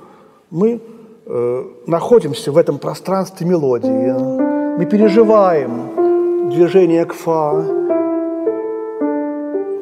мы 0.51 0.81
э, 1.27 1.65
находимся 1.87 2.53
в 2.53 2.57
этом 2.57 2.79
пространстве 2.79 3.47
мелодии, 3.47 4.79
мы 4.79 4.87
переживаем 4.87 6.51
движение 6.51 7.05
к 7.05 7.13
фа. 7.13 7.65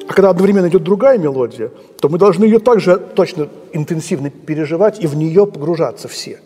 А 0.09 0.15
когда 0.15 0.31
одновременно 0.31 0.69
идет 0.69 0.83
другая 0.83 1.19
мелодия, 1.19 1.71
то 2.01 2.09
мы 2.09 2.19
должны 2.19 2.45
ее 2.45 2.59
также 2.59 2.97
точно 2.99 3.49
интенсивно 3.73 4.31
переживать 4.31 5.03
и 5.03 5.07
в 5.07 5.17
нее 5.17 5.47
погружаться 5.47 6.09
все. 6.09 6.41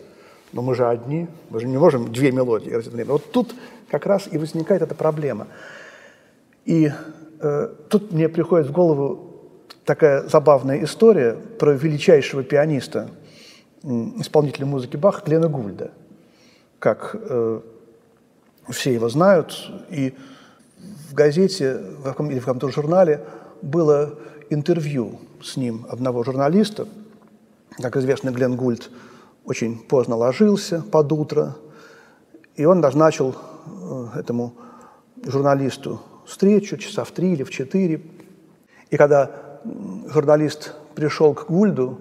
Но 0.53 0.61
мы 0.61 0.75
же 0.75 0.87
одни, 0.87 1.27
мы 1.49 1.59
же 1.59 1.67
не 1.67 1.77
можем 1.77 2.11
две 2.11 2.31
мелодии 2.31 2.69
играть 2.69 2.85
одновременно. 2.85 3.13
Вот 3.13 3.31
тут 3.31 3.53
как 3.89 4.05
раз 4.05 4.29
и 4.31 4.37
возникает 4.37 4.81
эта 4.81 4.95
проблема– 4.95 5.47
и 6.67 6.91
э, 7.39 7.67
тут 7.89 8.11
мне 8.11 8.27
приходит 8.27 8.67
в 8.67 8.73
голову 8.73 9.31
такая 9.85 10.27
забавная 10.27 10.83
история 10.83 11.33
про 11.33 11.71
величайшего 11.71 12.43
пианиста, 12.43 13.09
исполнителя 13.83 14.65
музыки 14.65 14.97
Баха 14.97 15.23
Глена 15.25 15.47
Гульда. 15.47 15.91
Как 16.79 17.15
э, 17.17 17.61
все 18.69 18.93
его 18.93 19.07
знают, 19.07 19.71
и 19.89 20.13
в 21.09 21.13
газете 21.13 21.77
в 21.99 22.03
каком, 22.03 22.29
или 22.31 22.39
в 22.39 22.45
каком-то 22.45 22.69
журнале 22.69 23.21
было 23.61 24.15
интервью 24.49 25.21
с 25.41 25.55
ним 25.55 25.85
одного 25.89 26.25
журналиста. 26.25 26.85
Как 27.81 27.95
известно, 27.95 28.29
Глен 28.31 28.57
Гульд 28.57 28.89
очень 29.45 29.79
поздно 29.79 30.17
ложился 30.17 30.83
под 30.91 31.13
утро, 31.13 31.55
и 32.57 32.65
он 32.65 32.81
назначил 32.81 33.37
э, 33.65 34.19
этому 34.19 34.53
журналисту 35.23 36.01
встречу 36.27 36.77
часа 36.77 37.03
в 37.03 37.11
три 37.11 37.33
или 37.33 37.43
в 37.43 37.49
четыре. 37.49 38.01
И 38.89 38.97
когда 38.97 39.59
журналист 40.13 40.75
пришел 40.93 41.33
к 41.33 41.47
Гульду, 41.47 41.99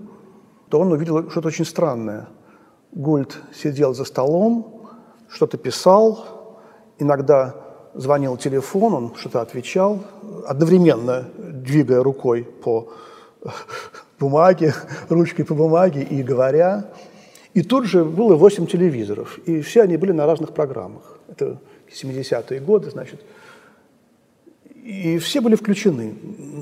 то 0.68 0.80
он 0.80 0.92
увидел 0.92 1.30
что-то 1.30 1.48
очень 1.48 1.64
странное. 1.64 2.28
Гульд 2.92 3.38
сидел 3.54 3.94
за 3.94 4.04
столом, 4.04 4.88
что-то 5.28 5.58
писал, 5.58 6.58
иногда 6.98 7.54
звонил 7.94 8.36
телефон, 8.36 8.94
он 8.94 9.14
что-то 9.16 9.40
отвечал, 9.40 10.00
одновременно 10.46 11.28
двигая 11.36 12.02
рукой 12.02 12.44
по 12.44 12.92
бумаге, 14.18 14.74
ручкой 15.08 15.44
по 15.44 15.54
бумаге 15.54 16.02
и 16.02 16.22
говоря. 16.22 16.90
И 17.54 17.62
тут 17.62 17.86
же 17.86 18.04
было 18.04 18.36
восемь 18.36 18.66
телевизоров, 18.66 19.38
и 19.46 19.62
все 19.62 19.82
они 19.82 19.96
были 19.96 20.12
на 20.12 20.26
разных 20.26 20.52
программах. 20.52 21.18
Это 21.28 21.58
70-е 21.88 22.60
годы, 22.60 22.90
значит, 22.90 23.20
и 24.87 25.18
все 25.18 25.40
были 25.40 25.57
включены 25.57 26.14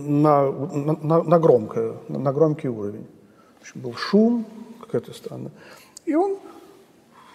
на, 0.06 0.50
на, 0.50 1.22
на, 1.22 1.38
громкое, 1.38 1.96
на 2.08 2.32
громкий 2.32 2.68
уровень. 2.68 3.06
В 3.58 3.60
общем, 3.60 3.80
был 3.82 3.94
шум, 3.94 4.46
какая-то 4.80 5.12
странная. 5.12 5.52
И 6.06 6.14
он 6.14 6.38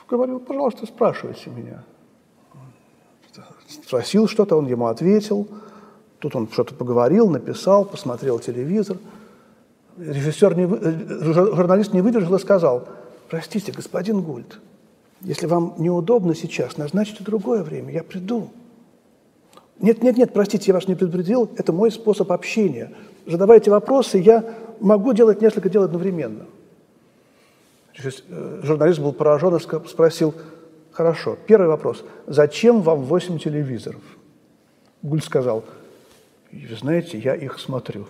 говорил, 0.10 0.40
пожалуйста, 0.40 0.88
спрашивайте 0.88 1.52
меня. 1.52 1.84
Спросил 3.68 4.28
что-то, 4.28 4.56
он 4.56 4.66
ему 4.66 4.88
ответил. 4.88 5.48
Тут 6.18 6.36
он 6.36 6.50
что-то 6.52 6.74
поговорил, 6.74 7.30
написал, 7.30 7.86
посмотрел 7.86 8.40
телевизор. 8.40 8.98
Режиссер, 9.96 10.58
не, 10.58 10.66
журналист 11.56 11.94
не 11.94 12.02
выдержал 12.02 12.34
и 12.34 12.40
сказал, 12.40 12.88
простите, 13.30 13.72
господин 13.72 14.24
Гульд, 14.24 14.60
если 15.22 15.46
вам 15.46 15.76
неудобно 15.78 16.34
сейчас, 16.34 16.78
назначьте 16.78 17.24
другое 17.24 17.62
время, 17.62 17.94
я 17.94 18.04
приду. 18.04 18.50
Нет, 19.80 20.04
нет, 20.04 20.18
нет, 20.18 20.34
простите, 20.34 20.66
я 20.68 20.74
вас 20.74 20.88
не 20.88 20.96
предупредил, 20.96 21.50
это 21.58 21.72
мой 21.72 21.92
способ 21.92 22.32
общения. 22.32 22.92
Задавайте 23.26 23.72
вопросы, 23.72 24.18
я 24.18 24.44
могу 24.80 25.14
делать 25.14 25.42
несколько 25.42 25.70
дел 25.70 25.84
одновременно. 25.84 26.46
Э, 27.98 28.60
журналист 28.64 29.00
был 29.00 29.14
поражен 29.14 29.56
и 29.56 29.60
спросил, 29.60 30.34
хорошо, 30.92 31.38
первый 31.48 31.68
вопрос, 31.68 32.04
зачем 32.28 32.82
вам 32.82 33.04
8 33.04 33.40
телевизоров? 33.40 34.02
Гуль 35.02 35.22
сказал, 35.22 35.64
вы 36.52 36.76
знаете, 36.76 37.18
я 37.18 37.36
их 37.36 37.60
смотрю. 37.60 38.08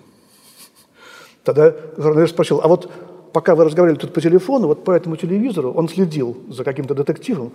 Тогда 1.43 1.73
журналист 1.97 2.34
спросил, 2.34 2.62
а 2.62 2.67
вот 2.67 2.91
пока 3.34 3.56
вы 3.56 3.65
разговаривали 3.65 4.00
тут 4.00 4.13
по 4.13 4.22
телефону, 4.22 4.68
вот 4.68 4.84
по 4.84 4.92
этому 4.92 5.15
телевизору, 5.15 5.72
он 5.72 5.89
следил 5.89 6.38
за 6.50 6.63
каким-то 6.63 6.94
детективом, 6.94 7.52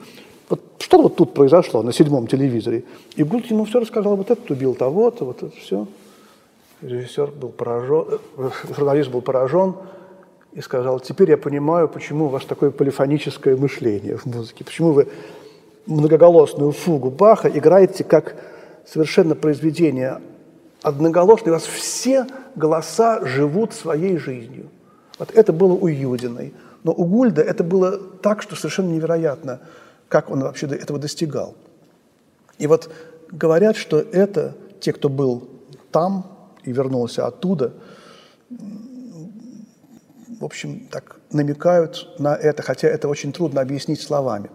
вот 0.48 0.60
что 0.78 1.02
вот 1.02 1.16
тут 1.16 1.34
произошло 1.34 1.82
на 1.82 1.92
седьмом 1.92 2.26
телевизоре? 2.26 2.84
И 3.16 3.24
Гульт 3.24 3.46
ему 3.46 3.64
все 3.64 3.80
рассказал, 3.80 4.16
вот 4.16 4.30
этот 4.30 4.50
убил 4.50 4.74
того-то, 4.74 5.24
вот 5.24 5.42
это 5.42 5.56
все. 5.56 5.86
Режиссер 6.82 7.28
был 7.28 7.48
поражен, 7.48 8.20
э, 8.36 8.50
журналист 8.76 9.10
был 9.10 9.22
поражен 9.22 9.74
и 10.52 10.60
сказал, 10.60 11.00
теперь 11.00 11.30
я 11.30 11.36
понимаю, 11.36 11.88
почему 11.88 12.26
у 12.26 12.28
вас 12.28 12.44
такое 12.44 12.70
полифоническое 12.70 13.56
мышление 13.56 14.16
в 14.16 14.26
музыке, 14.26 14.64
почему 14.64 14.92
вы 14.92 15.08
многоголосную 15.86 16.72
фугу 16.72 17.10
Баха 17.10 17.48
играете 17.48 18.04
как 18.04 18.36
совершенно 18.86 19.34
произведение 19.34 20.20
одноголосное, 20.82 21.52
у 21.52 21.54
вас 21.54 21.64
все 21.64 22.26
голоса 22.54 23.24
живут 23.24 23.72
своей 23.72 24.18
жизнью. 24.18 24.68
Вот 25.18 25.30
это 25.32 25.52
было 25.52 25.72
у 25.72 25.86
Юдиной. 25.86 26.54
Но 26.82 26.92
у 26.92 27.04
Гульда 27.04 27.42
это 27.42 27.64
было 27.64 27.98
так, 27.98 28.42
что 28.42 28.56
совершенно 28.56 28.90
невероятно– 28.90 29.60
как 30.14 30.30
он 30.30 30.44
вообще 30.44 30.66
этого 30.66 31.00
достигал. 31.00 31.56
И 32.58 32.68
вот 32.68 32.88
говорят, 33.32 33.76
что 33.76 33.98
это 33.98 34.56
те, 34.80 34.92
кто 34.92 35.08
был 35.08 35.48
там 35.90 36.48
и 36.62 36.70
вернулся 36.70 37.26
оттуда, 37.26 37.72
в 40.40 40.44
общем, 40.44 40.86
так 40.90 41.16
намекают 41.32 42.14
на 42.20 42.36
это, 42.36 42.62
хотя 42.62 42.86
это 42.86 43.08
очень 43.08 43.32
трудно 43.32 43.60
объяснить 43.60 44.00
словами. 44.00 44.50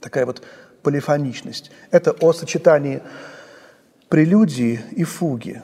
Такая 0.00 0.26
вот 0.26 0.42
полифоничность. 0.82 1.70
Это 1.92 2.10
о 2.12 2.32
сочетании 2.32 3.00
прелюдии 4.08 4.80
и 4.90 5.04
фуги. 5.04 5.62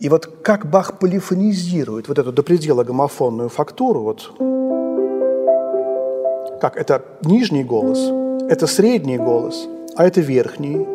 И 0.00 0.08
вот 0.08 0.26
как 0.42 0.70
Бах 0.70 0.98
полифонизирует 1.00 2.08
вот 2.08 2.18
эту 2.18 2.32
до 2.32 2.42
предела 2.42 2.84
гомофонную 2.84 3.48
фактуру, 3.48 4.02
вот 4.02 4.32
как 6.60 6.76
это 6.76 7.02
нижний 7.22 7.64
голос, 7.64 7.98
это 8.48 8.66
средний 8.68 9.18
голос, 9.18 9.66
а 9.96 10.06
это 10.06 10.20
верхний. 10.20 10.86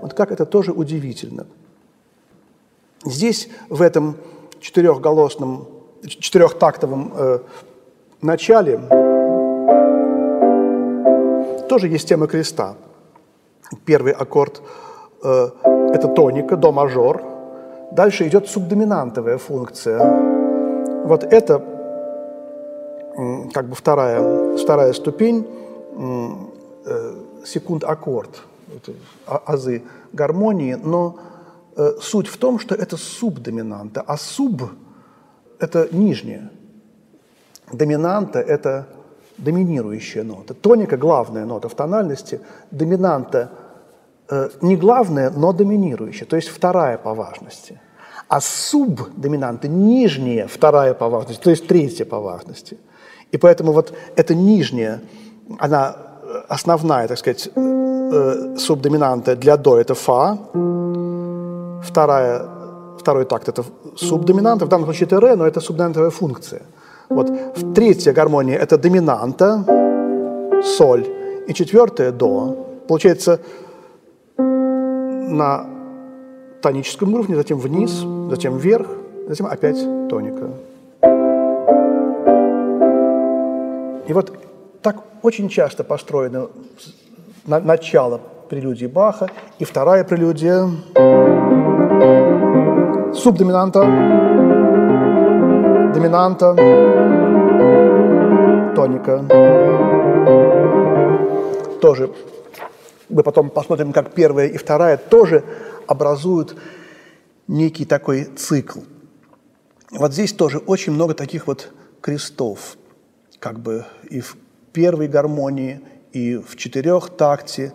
Вот 0.00 0.14
как 0.14 0.32
это 0.32 0.46
тоже 0.46 0.72
удивительно. 0.72 1.46
Здесь, 3.04 3.48
в 3.68 3.82
этом 3.82 4.16
четырехголосном, 4.60 5.68
четырехтактовом 6.06 7.12
э, 7.16 7.38
начале 8.20 8.80
тоже 11.68 11.86
есть 11.86 12.08
тема 12.08 12.26
креста. 12.26 12.74
Первый 13.84 14.12
аккорд 14.12 14.60
э,– 15.22 15.50
это 15.92 16.08
тоника, 16.08 16.56
до 16.56 16.72
мажор. 16.72 17.22
Дальше 17.92 18.26
идет 18.26 18.48
субдоминантовая 18.48 19.38
функция. 19.38 19.98
Вот 21.04 21.24
это 21.24 21.62
как 23.52 23.68
бы 23.68 23.74
вторая, 23.74 24.56
вторая 24.56 24.92
ступень, 24.92 25.46
э, 26.86 27.14
секунд-аккорд, 27.44 28.42
а, 29.26 29.42
азы 29.46 29.82
гармонии, 30.12 30.74
но 30.74 31.18
э, 31.76 31.94
суть 32.00 32.28
в 32.28 32.36
том, 32.36 32.58
что 32.58 32.74
это 32.74 32.96
субдоминанта, 32.96 34.02
а 34.06 34.16
суб 34.16 34.62
это 35.58 35.88
нижняя. 35.90 36.50
Доминанта– 37.72 38.38
это 38.54 38.86
доминирующая 39.38 40.24
нота. 40.24 40.54
Тоника– 40.54 40.96
главная 40.98 41.44
нота 41.44 41.68
в 41.68 41.74
тональности. 41.74 42.40
Доминанта 42.70 43.50
не 44.60 44.76
главная, 44.76 45.30
но 45.30 45.52
доминирующая, 45.52 46.26
то 46.26 46.36
есть 46.36 46.48
вторая 46.48 46.98
по 46.98 47.14
важности. 47.14 47.80
А 48.28 48.40
субдоминанта– 48.40 49.68
нижняя 49.68 50.46
вторая 50.46 50.94
по 50.94 51.08
важности, 51.08 51.42
то 51.42 51.50
есть 51.50 51.66
третья 51.66 52.04
по 52.04 52.20
важности. 52.20 52.76
И 53.32 53.38
поэтому 53.38 53.72
вот 53.72 53.94
эта 54.16 54.34
нижняя, 54.34 55.00
она 55.58 55.96
э, 56.22 56.42
основная, 56.48 57.08
так 57.08 57.18
сказать, 57.18 57.48
э, 57.54 58.56
субдоминанта 58.58 59.34
для 59.34 59.56
до– 59.56 59.78
это 59.80 59.94
фа, 59.94 60.38
вторая, 61.82 62.42
второй 62.98 63.24
такт– 63.24 63.48
это 63.50 63.64
субдоминанта, 63.96 64.66
в 64.66 64.68
данном 64.68 64.86
случае 64.86 65.06
это 65.06 65.20
ре, 65.20 65.36
но 65.36 65.46
это 65.46 65.60
субдоминантовая 65.60 66.10
функция– 66.10 66.62
вот 67.08 67.30
третья 67.74 68.12
гармония– 68.12 68.58
это 68.60 68.76
доминанта, 68.76 69.64
соль, 70.62 71.06
и 71.46 71.54
четвертая– 71.54 72.12
до. 72.12 72.82
Получается, 72.86 73.40
на 75.30 75.66
тоническом 76.62 77.14
уровне, 77.14 77.36
затем 77.36 77.58
вниз, 77.58 78.04
затем 78.30 78.56
вверх, 78.56 78.88
затем 79.28 79.46
опять 79.46 79.78
тоника. 80.08 80.50
И 84.06 84.12
вот 84.12 84.32
так 84.82 84.96
очень 85.22 85.48
часто 85.48 85.84
построено 85.84 86.48
начало 87.46 88.20
прелюдии 88.48 88.86
Баха 88.86 89.28
и 89.58 89.64
вторая 89.64 90.04
прелюдия 90.04 90.68
субдоминанта, 93.14 93.80
доминанта, 95.94 96.54
тоника. 98.74 99.24
Тоже 101.80 102.10
мы 103.08 103.22
потом 103.22 103.50
посмотрим, 103.50 103.92
как 103.92 104.12
первая 104.12 104.48
и 104.48 104.56
вторая 104.56 104.96
тоже 104.96 105.44
образуют 105.86 106.56
некий 107.46 107.84
такой 107.84 108.24
цикл. 108.24 108.80
Вот 109.90 110.12
здесь 110.12 110.32
тоже 110.32 110.58
очень 110.58 110.92
много 110.92 111.14
таких 111.14 111.46
вот 111.46 111.72
крестов, 112.00 112.76
как 113.38 113.58
бы 113.58 113.84
и 114.10 114.20
в 114.20 114.36
первой 114.72 115.08
гармонии, 115.08 115.80
и 116.12 116.36
в 116.36 116.56
четырех 116.56 117.10
такте, 117.10 117.72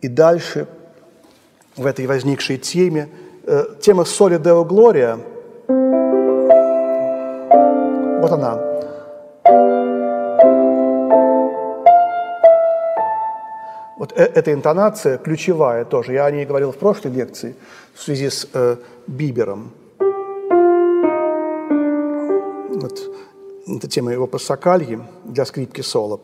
и 0.00 0.08
дальше 0.08 0.68
в 1.76 1.86
этой 1.86 2.06
возникшей 2.06 2.58
теме. 2.58 3.08
Э, 3.44 3.64
тема 3.80 4.04
«Соли 4.04 4.38
Део 4.38 4.64
Глория» 4.64 5.18
Вот 8.20 8.32
она. 8.32 8.77
Вот 13.98 14.12
э 14.12 14.22
эта 14.22 14.52
интонация 14.52 15.18
ключевая 15.18 15.84
тоже. 15.84 16.12
Я 16.12 16.26
о 16.26 16.30
ней 16.30 16.46
говорил 16.46 16.70
в 16.70 16.76
прошлой 16.76 17.10
лекции 17.10 17.56
в 17.94 18.02
связи 18.02 18.30
с 18.30 18.48
э, 18.52 18.76
Бибером. 19.08 19.72
Вот, 22.80 23.00
это 23.66 23.88
тема 23.88 24.12
его 24.12 24.28
пассакальи 24.28 25.00
для 25.24 25.44
скрипки 25.44 25.80
соло, 25.80 26.20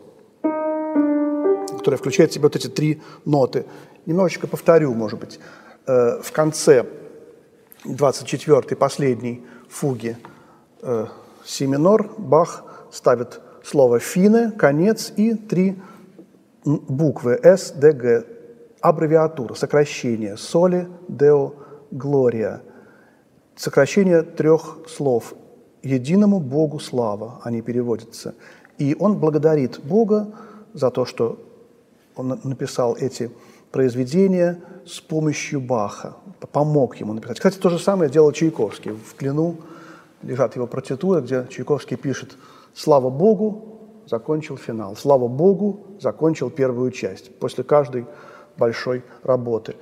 которая 1.79 1.99
включает 1.99 2.31
в 2.31 2.35
себя 2.35 2.45
вот 2.45 2.57
эти 2.57 2.69
три 2.69 3.03
ноты. 3.25 3.65
Немножечко 4.07 4.47
повторю, 4.47 4.95
может 4.95 5.19
быть. 5.19 5.41
Э, 5.87 6.23
в 6.23 6.31
конце 6.31 6.87
24-й, 7.85 8.77
последней 8.77 9.45
фуги 9.69 10.17
э, 10.83 11.07
си 11.45 11.67
минор, 11.67 12.09
Бах 12.19 12.65
ставит 12.93 13.41
слово 13.65 13.99
«фине», 13.99 14.53
«конец» 14.57 15.13
и 15.17 15.35
три 15.35 15.77
буквы 16.65 17.39
«С», 17.43 17.73
«Д», 17.73 17.93
«Г», 17.93 18.25
аббревиатура, 18.81 19.55
сокращение 19.55 20.37
«Соли», 20.37 20.89
«Део», 21.09 21.55
«Глория». 21.91 22.63
Сокращение 23.57 24.23
трех 24.23 24.79
слов 24.89 25.35
«Единому 25.83 26.41
Богу 26.41 26.81
слава» 26.81 27.41
они 27.45 27.63
переводятся. 27.63 28.35
И 28.79 28.97
он 28.99 29.19
благодарит 29.19 29.81
Бога 29.85 30.33
за 30.73 30.91
то, 30.91 31.05
что 31.05 31.39
он 32.17 32.41
написал 32.43 32.97
эти 32.97 33.31
произведения 33.71 34.61
с 34.87 35.01
помощью 35.01 35.61
Баха, 35.61 36.17
помог 36.53 36.97
ему 36.97 37.13
написать. 37.13 37.39
Кстати, 37.39 37.59
то 37.59 37.71
же 37.71 37.79
самое 37.79 38.11
делал 38.11 38.33
Чайковский 38.33 38.93
в 38.93 39.15
«Клину», 39.15 39.57
лежат 40.23 40.57
его 40.57 40.67
партитуры, 40.67 41.21
где 41.21 41.47
Чайковский 41.51 41.97
пишет 41.97 42.37
«Слава 42.75 43.11
Богу, 43.11 43.74
закончил 44.07 44.57
финал», 44.57 44.97
«Слава 44.97 45.29
Богу, 45.29 45.87
закончил 46.01 46.51
первую 46.51 46.91
часть» 46.91 47.39
после 47.39 47.65
каждой 47.65 48.07
большой 48.57 49.03
работы. 49.23 49.77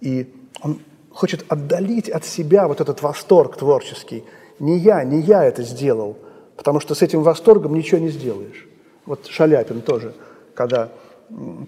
И 0.00 0.32
он 0.62 0.80
хочет 1.10 1.44
отдалить 1.48 2.08
от 2.08 2.24
себя 2.24 2.68
вот 2.68 2.80
этот 2.80 3.02
восторг 3.02 3.56
творческий. 3.56 4.24
Не 4.58 4.78
я, 4.78 5.04
не 5.04 5.20
я 5.20 5.44
это 5.44 5.62
сделал, 5.62 6.16
потому 6.56 6.80
что 6.80 6.94
с 6.94 7.02
этим 7.02 7.22
восторгом 7.22 7.74
ничего 7.74 8.00
не 8.00 8.08
сделаешь. 8.08 8.68
Вот 9.06 9.26
Шаляпин 9.26 9.82
тоже, 9.82 10.14
когда 10.54 10.90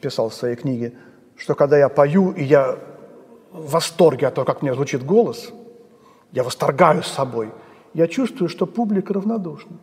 писал 0.00 0.30
в 0.30 0.34
своей 0.34 0.56
книге, 0.56 0.94
что 1.36 1.54
когда 1.54 1.76
я 1.76 1.88
пою, 1.88 2.32
и 2.32 2.44
я 2.44 2.78
в 3.52 3.70
восторге 3.70 4.28
от 4.28 4.34
того, 4.34 4.44
как 4.44 4.62
мне 4.62 4.74
звучит 4.74 5.04
голос, 5.04 5.50
я 6.32 6.42
восторгаюсь 6.42 7.06
собой– 7.06 7.52
я 7.96 8.08
чувствую, 8.08 8.50
что 8.50 8.66
публика 8.66 9.14
равнодушна. 9.14 9.78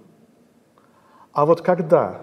А 1.34 1.46
вот 1.46 1.62
когда 1.62 2.22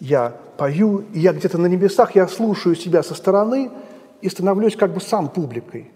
я 0.00 0.36
пою, 0.56 1.04
и 1.12 1.20
я 1.20 1.32
где-то 1.32 1.58
на 1.58 1.66
небесах, 1.66 2.14
я 2.14 2.28
слушаю 2.28 2.76
себя 2.76 3.02
со 3.02 3.14
стороны 3.14 3.70
и 4.20 4.28
становлюсь 4.28 4.76
как 4.76 4.92
бы 4.92 5.00
сам 5.00 5.28
публикой. 5.28 5.90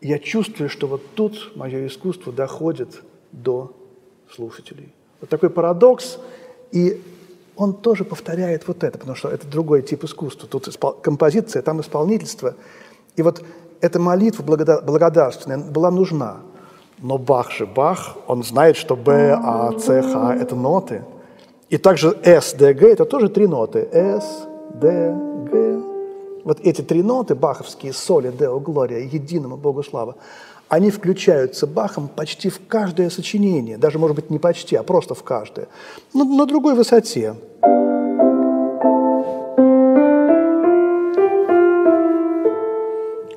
Я 0.00 0.18
чувствую, 0.18 0.68
что 0.70 0.86
вот 0.86 1.02
тут 1.14 1.52
мое 1.54 1.86
искусство 1.86 2.32
доходит 2.32 3.02
до 3.30 3.76
слушателей. 4.34 4.94
Вот 5.20 5.30
такой 5.30 5.50
парадокс, 5.50 6.18
и 6.70 7.02
он 7.56 7.74
тоже 7.74 8.04
повторяет 8.04 8.66
вот 8.66 8.82
это, 8.82 8.98
потому 8.98 9.16
что 9.16 9.28
это 9.28 9.46
другой 9.46 9.82
тип 9.82 10.04
искусства. 10.04 10.48
Тут 10.48 10.76
композиция, 11.02 11.62
там 11.62 11.80
исполнительство. 11.80 12.54
И 13.16 13.22
вот 13.22 13.44
эта 13.80 14.00
молитва 14.00 14.42
благодарственная 14.42 15.58
была 15.58 15.90
нужна– 15.90 16.40
но 17.02 17.18
Бах 17.18 17.50
же 17.50 17.66
Бах, 17.66 18.16
он 18.28 18.44
знает, 18.44 18.76
что 18.76 18.94
Б, 18.94 19.36
А, 19.36 19.72
С, 19.76 19.86
Х– 19.86 20.34
это 20.40 20.54
ноты. 20.54 21.02
И 21.72 21.78
также 21.78 22.14
С, 22.22 22.52
Д, 22.52 22.74
Г– 22.74 22.86
это 22.92 23.06
тоже 23.06 23.30
три 23.30 23.46
ноты. 23.46 23.88
С, 23.90 24.46
Д, 24.74 25.16
Г. 25.50 25.82
Вот 26.44 26.60
эти 26.60 26.82
три 26.82 27.02
ноты, 27.02 27.34
баховские, 27.34 27.94
соли, 27.94 28.30
Део, 28.30 28.60
Глория, 28.60 28.98
единому 28.98 29.56
Богу 29.56 29.82
слава, 29.82 30.16
они 30.68 30.90
включаются 30.90 31.66
Бахом 31.66 32.08
почти 32.08 32.50
в 32.50 32.60
каждое 32.68 33.08
сочинение, 33.08 33.78
даже, 33.78 33.98
может 33.98 34.16
быть, 34.16 34.28
не 34.28 34.38
почти, 34.38 34.76
а 34.76 34.82
просто 34.82 35.14
в 35.14 35.22
каждое, 35.22 35.68
но 36.12 36.24
на 36.24 36.44
другой 36.44 36.74
высоте. 36.74 37.36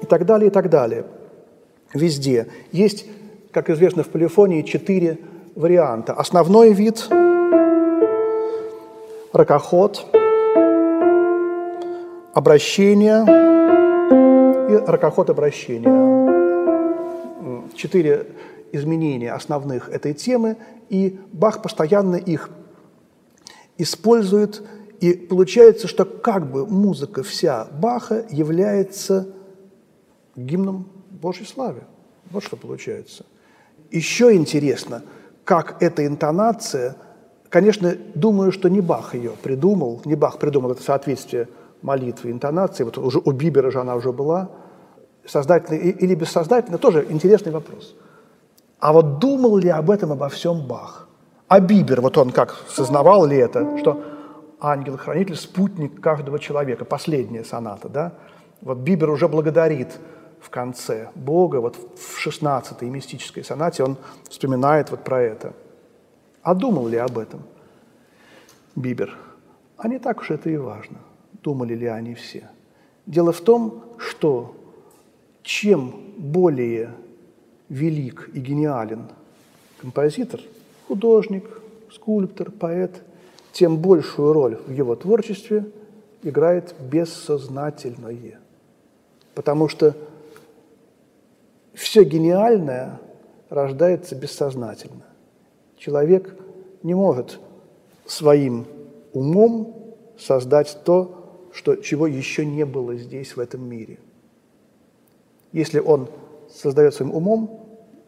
И 0.02 0.06
так 0.06 0.26
далее, 0.26 0.48
и 0.48 0.52
так 0.52 0.69
далее. 0.69 1.06
Везде 1.93 2.48
есть 2.74 3.06
как 3.52 3.69
известно, 3.69 4.04
в 4.04 4.10
полифонии 4.10 4.62
четыре 4.63 5.19
варианта. 5.56 6.12
Основной 6.12 6.74
вид– 6.74 7.08
ракоход, 9.36 10.06
обращение 12.34 13.24
и 14.69 14.76
ракоход 14.86 15.30
обращения. 15.30 15.89
Четыре 17.74 18.28
изменения 18.71 19.34
основных 19.34 19.89
этой 19.89 20.13
темы, 20.13 20.56
и 20.89 21.19
Бах 21.34 21.62
постоянно 21.62 22.15
их 22.15 22.50
использует, 23.78 24.63
и 25.02 25.12
получается, 25.13 25.89
что 25.89 26.06
как 26.06 26.50
бы 26.50 26.65
музыка 26.65 27.21
вся 27.21 27.65
Баха 27.65 28.26
является 28.30 29.28
гимном 30.38 30.88
Божьей 31.10 31.45
славе. 31.45 31.84
Вот 32.32 32.43
что 32.43 32.56
получается. 32.56 33.26
Еще 33.91 34.34
интересно, 34.34 35.04
как 35.43 35.84
эта 35.84 36.06
интонация, 36.06 36.95
конечно, 37.56 37.96
думаю, 38.15 38.52
что 38.52 38.68
не 38.68 38.82
Бах 38.82 39.15
ее 39.15 39.32
придумал, 39.41 40.02
не 40.04 40.15
Бах 40.15 40.39
придумал 40.39 40.72
это 40.72 40.84
соответствие 40.84 41.48
молитвы, 41.82 42.32
интонации, 42.32 42.84
вот 42.84 42.98
уже 42.98 43.22
у 43.24 43.32
Бибера 43.32 43.72
же 43.72 43.80
она 43.80 43.96
уже 43.96 44.12
была, 44.12 44.50
сознательно 45.26 45.78
или 45.78 46.15
бессознательно, 46.15 46.78
тоже 46.78 47.06
интересный 47.10 47.54
вопрос. 47.54 47.96
А 48.80 48.91
вот 48.91 49.20
думал 49.20 49.56
ли 49.56 49.70
об 49.70 49.89
этом, 49.89 50.12
обо 50.12 50.28
всем 50.28 50.68
Бах? 50.68 51.08
А 51.48 51.62
Бибер, 51.62 52.02
вот 52.02 52.18
он 52.18 52.32
как 52.32 52.54
сознавал 52.68 53.26
ли 53.26 53.38
это, 53.38 53.78
что 53.78 54.04
ангел-хранитель– 54.60 55.36
спутник 55.38 56.02
каждого 56.02 56.39
человека, 56.39 56.84
последняя 56.84 57.46
соната, 57.46 57.88
да? 57.88 58.12
Вот 58.60 58.80
Бибер 58.80 59.10
уже 59.10 59.30
благодарит 59.30 59.98
в 60.41 60.50
конце 60.50 61.08
Бога, 61.15 61.62
вот 61.62 61.78
в 61.78 62.28
16-й 62.28 62.89
мистической 62.89 63.46
сонате 63.46 63.86
он 63.86 63.96
вспоминает 64.30 64.91
вот 64.91 65.06
про 65.06 65.22
это. 65.22 65.54
А 66.45 66.53
думал 66.53 66.88
ли 66.88 66.97
об 66.97 67.17
этом 67.17 67.41
Бибер? 68.75 69.17
А 69.77 69.88
не 69.88 69.97
так 69.97 70.21
уж 70.21 70.29
это 70.29 70.47
и 70.47 70.58
важно, 70.58 70.99
думали 71.41 71.73
ли 71.73 71.88
они 71.88 72.13
все. 72.13 72.47
Дело 73.08 73.31
в 73.31 73.41
том, 73.41 73.84
что 73.97 74.55
чем 75.41 75.95
более 76.17 76.91
велик 77.67 78.29
и 78.31 78.39
гениален 78.39 79.10
композитор, 79.81 80.39
художник, 80.88 81.45
скульптор, 81.91 82.51
поэт, 82.51 83.01
тем 83.51 83.79
большую 83.79 84.31
роль 84.31 84.58
в 84.67 84.71
его 84.71 84.95
творчестве 84.95 85.65
играет 86.21 86.75
бессознательное. 86.79 88.39
Потому 89.34 89.67
что 89.67 89.95
все 91.73 92.03
гениальное 92.03 92.99
рождается 93.49 94.15
бессознательно. 94.15 95.05
Человек 95.86 96.36
не 96.82 96.95
может 96.95 97.39
своим 98.08 98.65
умом 99.13 99.93
создать 100.17 100.80
то, 100.84 101.45
что, 101.54 101.76
чего 101.76 102.08
еще 102.08 102.43
не 102.43 102.65
было 102.65 102.95
здесь, 102.95 103.36
в 103.36 103.39
этом 103.39 103.69
мире. 103.69 104.00
Если 105.52 105.80
он 105.80 106.08
создает 106.52 106.95
своим 106.95 107.13
умом 107.13 107.67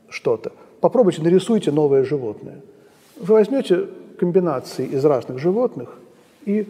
что-то, 0.10 0.54
попробуйте, 0.82 1.22
нарисуйте 1.22 1.72
новое 1.72 2.04
животное. 2.04 2.62
Вы 3.16 3.36
возьмете 3.36 3.90
комбинации 4.18 4.88
из 4.88 5.06
разных 5.06 5.38
животных 5.38 6.00
и 6.46 6.68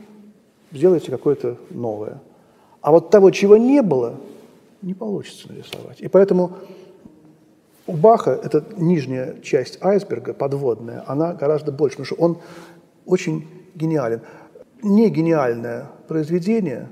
сделаете 0.74 1.10
какое-то 1.10 1.56
новое. 1.70 2.20
А 2.82 2.92
вот 2.92 3.12
того, 3.12 3.32
чего 3.32 3.56
не 3.56 3.82
было, 3.82 4.16
не 4.82 4.94
получится 4.94 5.48
нарисовать. 5.48 6.02
И 6.02 6.10
поэтому 6.10 6.58
у 7.88 7.94
Баха 7.94 8.32
эта 8.32 8.64
нижняя 8.76 9.40
часть 9.42 9.82
айсберга, 9.82 10.34
подводная, 10.34 11.04
она 11.08 11.34
гораздо 11.34 11.72
больше, 11.72 11.98
потому 11.98 12.06
что 12.06 12.16
он 12.16 12.38
очень 13.06 13.48
гениален. 13.76 14.22
Не 14.84 15.10
гениальное 15.10 15.88
произведение, 16.08 16.90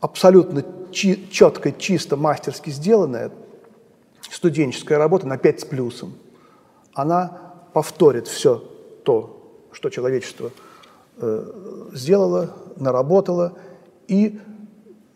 абсолютно 0.00 0.64
чи- 0.90 1.28
четко, 1.30 1.70
чисто, 1.70 2.16
мастерски 2.16 2.70
сделанное, 2.70 3.30
студенческая 4.30 4.98
работа 4.98 5.26
на 5.26 5.36
5 5.36 5.60
с 5.60 5.64
плюсом, 5.64 6.14
она 6.94 7.54
повторит 7.74 8.26
все 8.26 8.56
то, 9.04 9.68
что 9.72 9.90
человечество 9.90 10.50
э, 11.18 11.90
сделало, 11.92 12.50
наработало, 12.76 13.52
и 14.08 14.40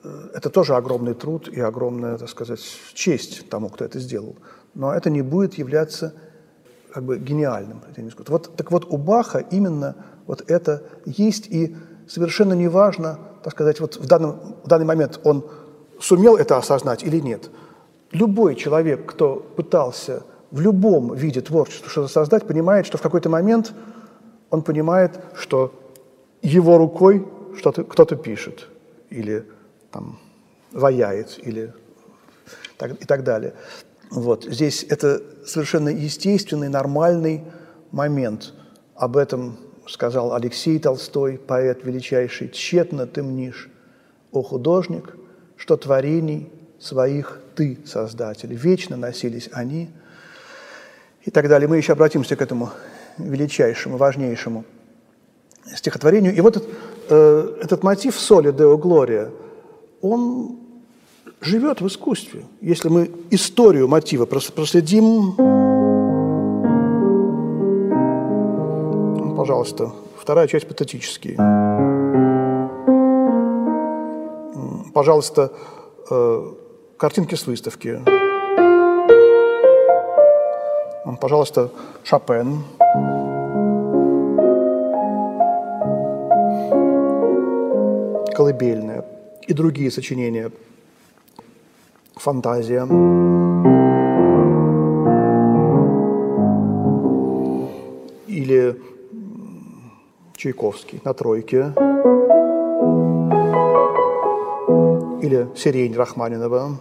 э, 0.02 0.28
это 0.34 0.50
тоже 0.50 0.76
огромный 0.76 1.14
труд 1.14 1.48
и 1.48 1.60
огромная, 1.60 2.18
так 2.18 2.28
сказать, 2.28 2.60
честь 2.92 3.48
тому, 3.48 3.70
кто 3.70 3.84
это 3.84 3.98
сделал 3.98 4.36
но 4.74 4.92
это 4.92 5.10
не 5.10 5.22
будет 5.22 5.54
являться 5.54 6.14
как 6.92 7.04
бы 7.04 7.18
гениальным 7.18 7.82
Вот, 8.28 8.56
так 8.56 8.70
вот, 8.70 8.86
у 8.88 8.96
Баха 8.96 9.38
именно 9.38 9.96
вот 10.26 10.48
это 10.48 10.82
есть, 11.04 11.48
и 11.48 11.76
совершенно 12.06 12.52
неважно, 12.52 13.18
так 13.42 13.52
сказать, 13.52 13.80
вот 13.80 13.96
в, 13.96 14.06
данном, 14.06 14.56
в 14.62 14.68
данный 14.68 14.86
момент 14.86 15.20
он 15.24 15.44
сумел 16.00 16.36
это 16.36 16.56
осознать 16.56 17.02
или 17.02 17.18
нет. 17.18 17.50
Любой 18.12 18.54
человек, 18.54 19.06
кто 19.06 19.36
пытался 19.36 20.22
в 20.50 20.60
любом 20.60 21.14
виде 21.14 21.40
творчества 21.40 21.90
что-то 21.90 22.08
создать, 22.08 22.46
понимает, 22.46 22.86
что 22.86 22.96
в 22.96 23.02
какой-то 23.02 23.28
момент 23.28 23.72
он 24.50 24.62
понимает, 24.62 25.18
что 25.34 25.74
его 26.42 26.78
рукой 26.78 27.26
что-то 27.56 27.82
кто-то 27.82 28.14
пишет, 28.14 28.68
или 29.10 29.44
там 29.90 30.18
ваяет, 30.70 31.40
или 31.42 31.72
так, 32.76 32.92
и 33.02 33.04
так 33.04 33.24
далее. 33.24 33.54
Вот. 34.10 34.44
Здесь 34.44 34.84
это 34.88 35.22
совершенно 35.46 35.88
естественный, 35.88 36.68
нормальный 36.68 37.44
момент. 37.90 38.52
Об 38.94 39.16
этом 39.16 39.58
сказал 39.86 40.34
Алексей 40.34 40.78
Толстой, 40.78 41.38
поэт 41.38 41.84
величайший. 41.84 42.48
«Тщетно 42.48 43.06
ты 43.06 43.22
мнишь, 43.22 43.70
о 44.32 44.42
художник, 44.42 45.16
что 45.56 45.76
творений 45.76 46.50
своих 46.78 47.40
ты, 47.54 47.78
Создатель. 47.86 48.54
Вечно 48.54 48.96
носились 48.96 49.48
они». 49.52 49.90
И 51.24 51.30
так 51.30 51.48
далее. 51.48 51.68
Мы 51.68 51.78
еще 51.78 51.92
обратимся 51.92 52.36
к 52.36 52.42
этому 52.42 52.70
величайшему, 53.18 53.96
важнейшему 53.96 54.64
стихотворению. 55.74 56.34
И 56.34 56.40
вот 56.40 56.56
этот, 56.56 56.68
э, 57.08 57.58
этот 57.62 57.82
мотив 57.82 58.18
«Соли 58.18 58.50
Део 58.50 58.76
Глория», 58.76 59.30
он 60.02 60.63
живет 61.40 61.80
в 61.80 61.86
искусстве. 61.86 62.44
Если 62.60 62.88
мы 62.88 63.10
историю 63.30 63.88
мотива 63.88 64.26
проследим, 64.26 65.34
пожалуйста, 69.36 69.92
вторая 70.18 70.46
часть 70.46 70.66
патетические. 70.66 71.36
Пожалуйста, 74.94 75.52
э, 76.10 76.52
картинки 76.96 77.34
с 77.34 77.46
выставки. 77.46 78.00
Пожалуйста, 81.20 81.70
Шопен. 82.04 82.62
Колыбельная 88.34 89.04
и 89.46 89.52
другие 89.52 89.90
сочинения– 89.90 90.50
фантазия. 92.16 92.86
Или 98.26 98.80
Чайковский 100.36 101.00
на 101.04 101.14
тройке. 101.14 101.72
Или 105.22 105.48
«Сирень» 105.56 105.94
Рахманинова. 105.94 106.72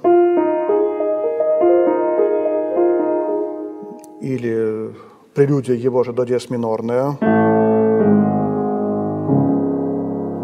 Или 4.21 4.93
прелюдия 5.33 5.75
его 5.75 6.03
же 6.03 6.13
до 6.13 6.25
диез 6.25 6.49
минорная. 6.49 7.17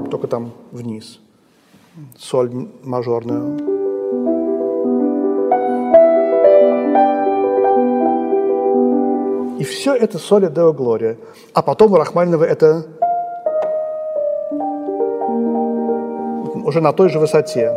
Только 0.10 0.28
там 0.28 0.52
вниз. 0.72 1.20
Соль 2.18 2.52
мажорная. 2.84 3.79
И 9.60 9.66
все 9.66 9.94
это 9.94 10.18
соли 10.18 10.48
Део 10.48 10.72
Глория. 10.72 11.18
А 11.54 11.62
потом 11.62 11.92
у 11.92 11.98
Рахманинова 11.98 12.46
это 12.46 12.86
уже 16.64 16.80
на 16.80 16.94
той 16.94 17.10
же 17.10 17.20
высоте. 17.20 17.76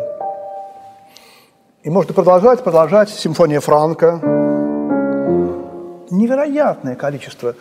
И 1.83 1.91
можно 1.91 2.15
продолжать, 2.15 2.63
продолжать. 2.63 3.09
Симфония 3.09 3.59
Франка. 3.59 4.21
Невероятное 6.11 6.95
количество 6.95 7.57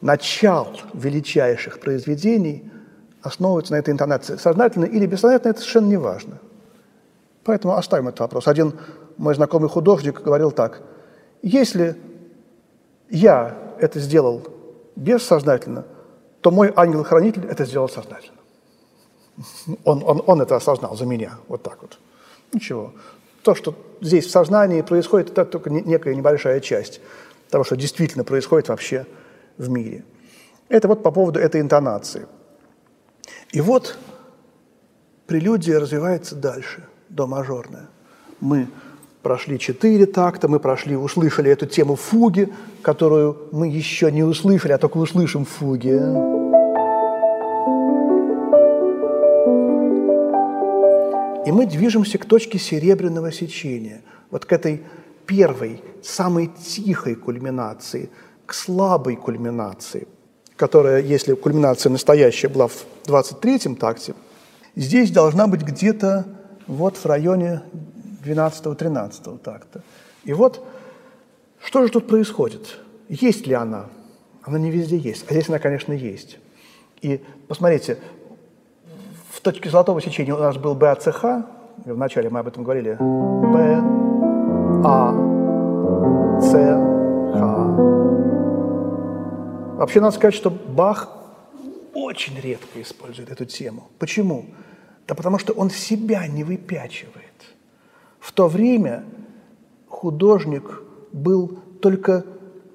начал 0.00 0.68
величайших 0.94 1.78
произведений 1.78 2.70
основывается 3.20 3.74
на 3.74 3.76
этой 3.76 3.90
интонации. 3.90 4.36
Сознательно 4.36 4.86
или 4.86 5.04
бессознательно, 5.04 5.50
это 5.50 5.60
совершенно 5.60 5.88
не 5.88 5.98
важно. 5.98 6.38
Поэтому 7.44 7.74
оставим 7.74 8.08
этот 8.08 8.20
вопрос. 8.20 8.48
Один 8.48 8.72
мой 9.18 9.34
знакомый 9.34 9.68
художник 9.68 10.22
говорил 10.22 10.50
так. 10.50 10.80
Если 11.42 11.94
я 13.10 13.65
это 13.80 14.00
сделал 14.00 14.42
бессознательно, 14.96 15.84
то 16.40 16.50
мой 16.50 16.72
ангел-хранитель 16.74 17.46
это 17.46 17.64
сделал 17.64 17.88
сознательно. 17.88 18.38
Он, 19.84 20.02
он, 20.04 20.22
он 20.26 20.40
это 20.40 20.56
осознал 20.56 20.96
за 20.96 21.04
меня, 21.04 21.38
вот 21.48 21.62
так 21.62 21.82
вот. 21.82 21.98
Ничего. 22.52 22.92
То, 23.42 23.54
что 23.54 23.74
здесь 24.00 24.26
в 24.26 24.30
сознании 24.30 24.80
происходит, 24.82 25.30
это 25.30 25.44
только 25.44 25.70
некая 25.70 26.14
небольшая 26.14 26.60
часть 26.60 27.00
того, 27.50 27.64
что 27.64 27.76
действительно 27.76 28.24
происходит 28.24 28.68
вообще 28.68 29.06
в 29.58 29.68
мире. 29.68 30.04
Это 30.68 30.88
вот 30.88 31.02
по 31.02 31.10
поводу 31.10 31.38
этой 31.38 31.60
интонации. 31.60 32.26
И 33.52 33.60
вот 33.60 33.98
прелюдия 35.26 35.78
развивается 35.78 36.34
дальше, 36.34 36.84
до 37.08 37.26
мажорная. 37.26 37.88
Мы 38.40 38.68
прошли 39.26 39.58
четыре 39.58 40.06
такта, 40.06 40.46
мы 40.46 40.60
прошли, 40.60 40.94
услышали 40.94 41.50
эту 41.50 41.66
тему 41.66 41.96
фуги, 41.96 42.48
которую 42.80 43.48
мы 43.50 43.66
еще 43.66 44.12
не 44.12 44.22
услышали, 44.22 44.70
а 44.70 44.78
только 44.78 44.98
услышим 44.98 45.44
в 45.44 45.48
фуге. 45.48 45.96
И 51.44 51.50
мы 51.50 51.66
движемся 51.66 52.18
к 52.18 52.24
точке 52.24 52.60
серебряного 52.60 53.32
сечения, 53.32 54.02
вот 54.30 54.44
к 54.44 54.52
этой 54.52 54.84
первой, 55.26 55.82
самой 56.04 56.46
тихой 56.46 57.16
кульминации, 57.16 58.10
к 58.46 58.54
слабой 58.54 59.16
кульминации, 59.16 60.06
которая, 60.54 61.02
если 61.02 61.34
кульминация 61.34 61.90
настоящая 61.90 62.46
была 62.48 62.68
в 62.68 62.86
23-м 63.06 63.74
такте, 63.74 64.14
здесь 64.76 65.10
должна 65.10 65.48
быть 65.48 65.62
где-то 65.62 66.26
вот 66.68 66.96
в 66.96 67.06
районе 67.06 67.62
12-13 68.26 69.38
такта. 69.38 69.82
И 70.24 70.32
вот, 70.32 70.64
что 71.62 71.82
же 71.82 71.88
тут 71.88 72.06
происходит? 72.06 72.78
Есть 73.08 73.46
ли 73.46 73.54
она? 73.54 73.86
Она 74.42 74.58
не 74.58 74.70
везде 74.70 74.96
есть, 74.96 75.24
а 75.28 75.32
здесь 75.32 75.48
она, 75.48 75.58
конечно, 75.58 75.92
есть. 75.92 76.38
И 77.02 77.22
посмотрите, 77.48 77.98
в 79.30 79.40
точке 79.40 79.70
золотого 79.70 80.00
сечения 80.00 80.34
у 80.34 80.38
нас 80.38 80.56
был 80.56 80.74
БАЦХ, 80.74 81.24
вначале 81.84 82.30
мы 82.30 82.40
об 82.40 82.48
этом 82.48 82.64
говорили, 82.64 82.96
Б, 82.98 83.80
А, 84.84 85.12
С, 86.40 86.52
Х. 86.52 87.76
Вообще 89.76 90.00
надо 90.00 90.16
сказать, 90.16 90.34
что 90.34 90.50
Бах 90.50 91.08
очень 91.92 92.38
редко 92.40 92.80
использует 92.80 93.30
эту 93.30 93.44
тему. 93.44 93.88
Почему? 93.98 94.46
Да 95.06 95.14
потому 95.14 95.38
что 95.38 95.52
он 95.52 95.70
себя 95.70 96.26
не 96.26 96.44
выпячивает. 96.44 97.55
В 98.20 98.32
то 98.32 98.48
время 98.48 99.04
художник 99.88 100.82
был 101.12 101.58
только 101.80 102.24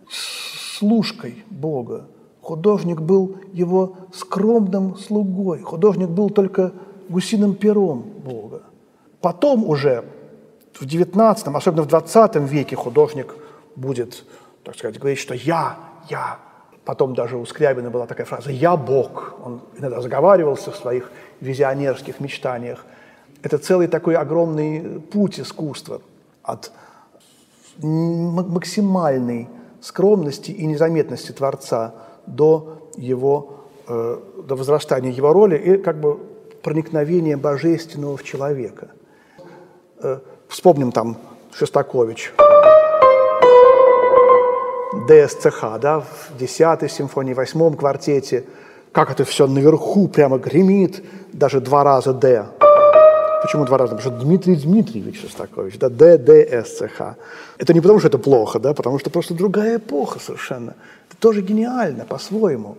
служкой 0.09 1.43
Бога. 1.49 2.07
Художник 2.41 3.01
был 3.01 3.37
его 3.53 3.97
скромным 4.13 4.97
слугой. 4.97 5.61
Художник 5.61 6.09
был 6.09 6.29
только 6.29 6.73
гусиным 7.09 7.55
пером 7.55 8.01
Бога. 8.01 8.63
Потом 9.21 9.63
уже 9.67 10.05
в 10.73 10.83
XIX, 10.83 11.55
особенно 11.55 11.83
в 11.83 11.87
XX 11.87 12.47
веке 12.47 12.75
художник 12.75 13.35
будет, 13.75 14.25
так 14.63 14.75
сказать, 14.75 14.97
говорить, 14.97 15.19
что 15.19 15.33
«я, 15.33 15.77
я». 16.09 16.39
Потом 16.85 17.13
даже 17.13 17.37
у 17.37 17.45
Скрябина 17.45 17.91
была 17.91 18.07
такая 18.07 18.25
фраза 18.25 18.51
«я 18.51 18.75
Бог». 18.75 19.35
Он 19.45 19.61
иногда 19.77 20.01
заговаривался 20.01 20.71
в 20.71 20.75
своих 20.75 21.11
визионерских 21.39 22.19
мечтаниях. 22.19 22.85
Это 23.43 23.57
целый 23.57 23.87
такой 23.87 24.15
огромный 24.15 25.01
путь 25.11 25.39
искусства 25.39 26.01
от 26.43 26.71
максимальной 27.77 29.47
скромности 29.81 30.51
и 30.51 30.65
незаметности 30.65 31.31
Творца 31.31 31.95
до 32.27 32.89
его, 32.97 33.53
э, 33.87 34.19
до 34.47 34.55
возрастания 34.55 35.11
его 35.11 35.33
роли 35.33 35.57
и 35.57 35.77
как 35.77 35.99
бы 35.99 36.19
проникновения 36.61 37.37
божественного 37.37 38.17
в 38.17 38.23
человека. 38.23 38.89
Э, 40.03 40.19
вспомним 40.47 40.91
там 40.91 41.17
Шостакович, 41.53 42.33
ДСЦХ, 45.07 45.79
да, 45.79 46.01
в 46.01 46.31
10-й 46.39 46.89
симфонии, 46.89 47.33
8-м 47.33 47.75
квартете, 47.75 48.45
как 48.91 49.09
это 49.09 49.23
все 49.23 49.47
наверху 49.47 50.07
прямо 50.07 50.37
гремит, 50.37 51.03
даже 51.33 51.59
два 51.59 51.83
раза 51.83 52.13
«Д». 52.13 52.45
Почему 53.41 53.65
два 53.65 53.77
раза? 53.77 53.95
Потому 53.95 54.15
что 54.15 54.23
Дмитрий 54.23 54.55
Дмитриевич 54.55 55.21
Шостакович, 55.21 55.79
да, 55.79 55.89
ДДСЦХ. 55.89 57.17
Это 57.57 57.73
не 57.73 57.81
потому, 57.81 57.99
что 57.99 58.07
это 58.07 58.19
плохо, 58.19 58.59
да, 58.59 58.73
потому 58.73 58.99
что 58.99 59.09
просто 59.09 59.33
другая 59.33 59.77
эпоха 59.77 60.19
совершенно. 60.19 60.75
Это 61.09 61.17
тоже 61.19 61.41
гениально 61.41 62.05
по-своему. 62.05 62.77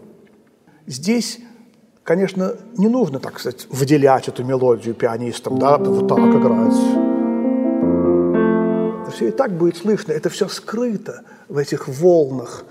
Здесь, 0.87 1.41
конечно, 2.05 2.55
не 2.79 2.89
нужно, 2.89 3.19
так 3.19 3.41
сказать, 3.41 3.67
выделять 3.71 4.29
эту 4.29 4.45
мелодию 4.45 4.95
пианистам, 4.95 5.59
да, 5.59 5.79
вот 5.79 6.09
так 6.09 6.19
играть. 6.19 6.75
Все 9.13 9.29
и 9.29 9.31
так 9.31 9.53
будет 9.53 9.77
слышно, 9.77 10.13
это 10.13 10.31
все 10.31 10.49
скрыто 10.49 11.23
в 11.49 11.59
этих 11.59 11.89
волнах, 11.89 12.65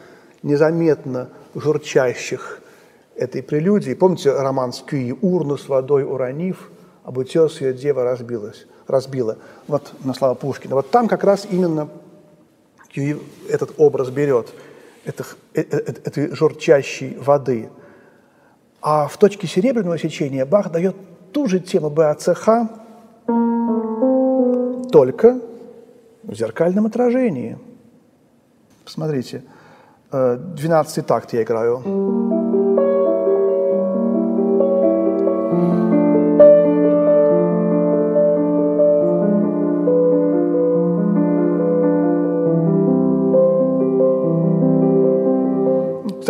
незаметно 0.44 1.28
журчащих 1.54 2.62
этой 3.16 3.44
прелюдии. 3.44 3.94
Помните 3.94 4.32
роман 4.32 4.74
Скюи 4.74 5.14
«Урну 5.22 5.58
с 5.58 5.68
водой 5.68 6.04
уронив», 6.04 6.72
об 7.12 7.18
утес 7.18 7.60
ее 7.60 7.74
дева 7.74 8.06
разбилась, 8.06 8.66
разбила. 8.88 9.38
Вот 9.68 9.92
на 10.06 10.14
слова 10.14 10.34
Пушкина. 10.34 10.76
Вот 10.76 10.92
там 10.92 11.10
как 11.10 11.26
раз 11.26 11.46
именно 11.50 11.90
этот 13.50 13.74
образ 13.78 14.10
берет, 14.10 14.54
это, 15.04 15.26
это, 15.54 15.78
это, 15.78 16.02
этой 16.06 16.36
журчащей 16.36 17.18
воды. 17.18 17.70
А 18.82 19.08
в 19.08 19.18
точке 19.18 19.46
серебряного 19.48 20.00
сечения 20.00 20.46
Бах 20.46 20.72
дает 20.72 20.96
ту 21.34 21.48
же 21.48 21.60
тему 21.60 21.90
БАЦХ, 21.90 22.48
только 24.90 25.42
в 26.24 26.34
зеркальном 26.34 26.86
отражении. 26.86 27.58
Посмотрите, 28.86 29.44
12 30.12 31.06
такт 31.06 31.34
я 31.34 31.44
играю. 31.44 32.41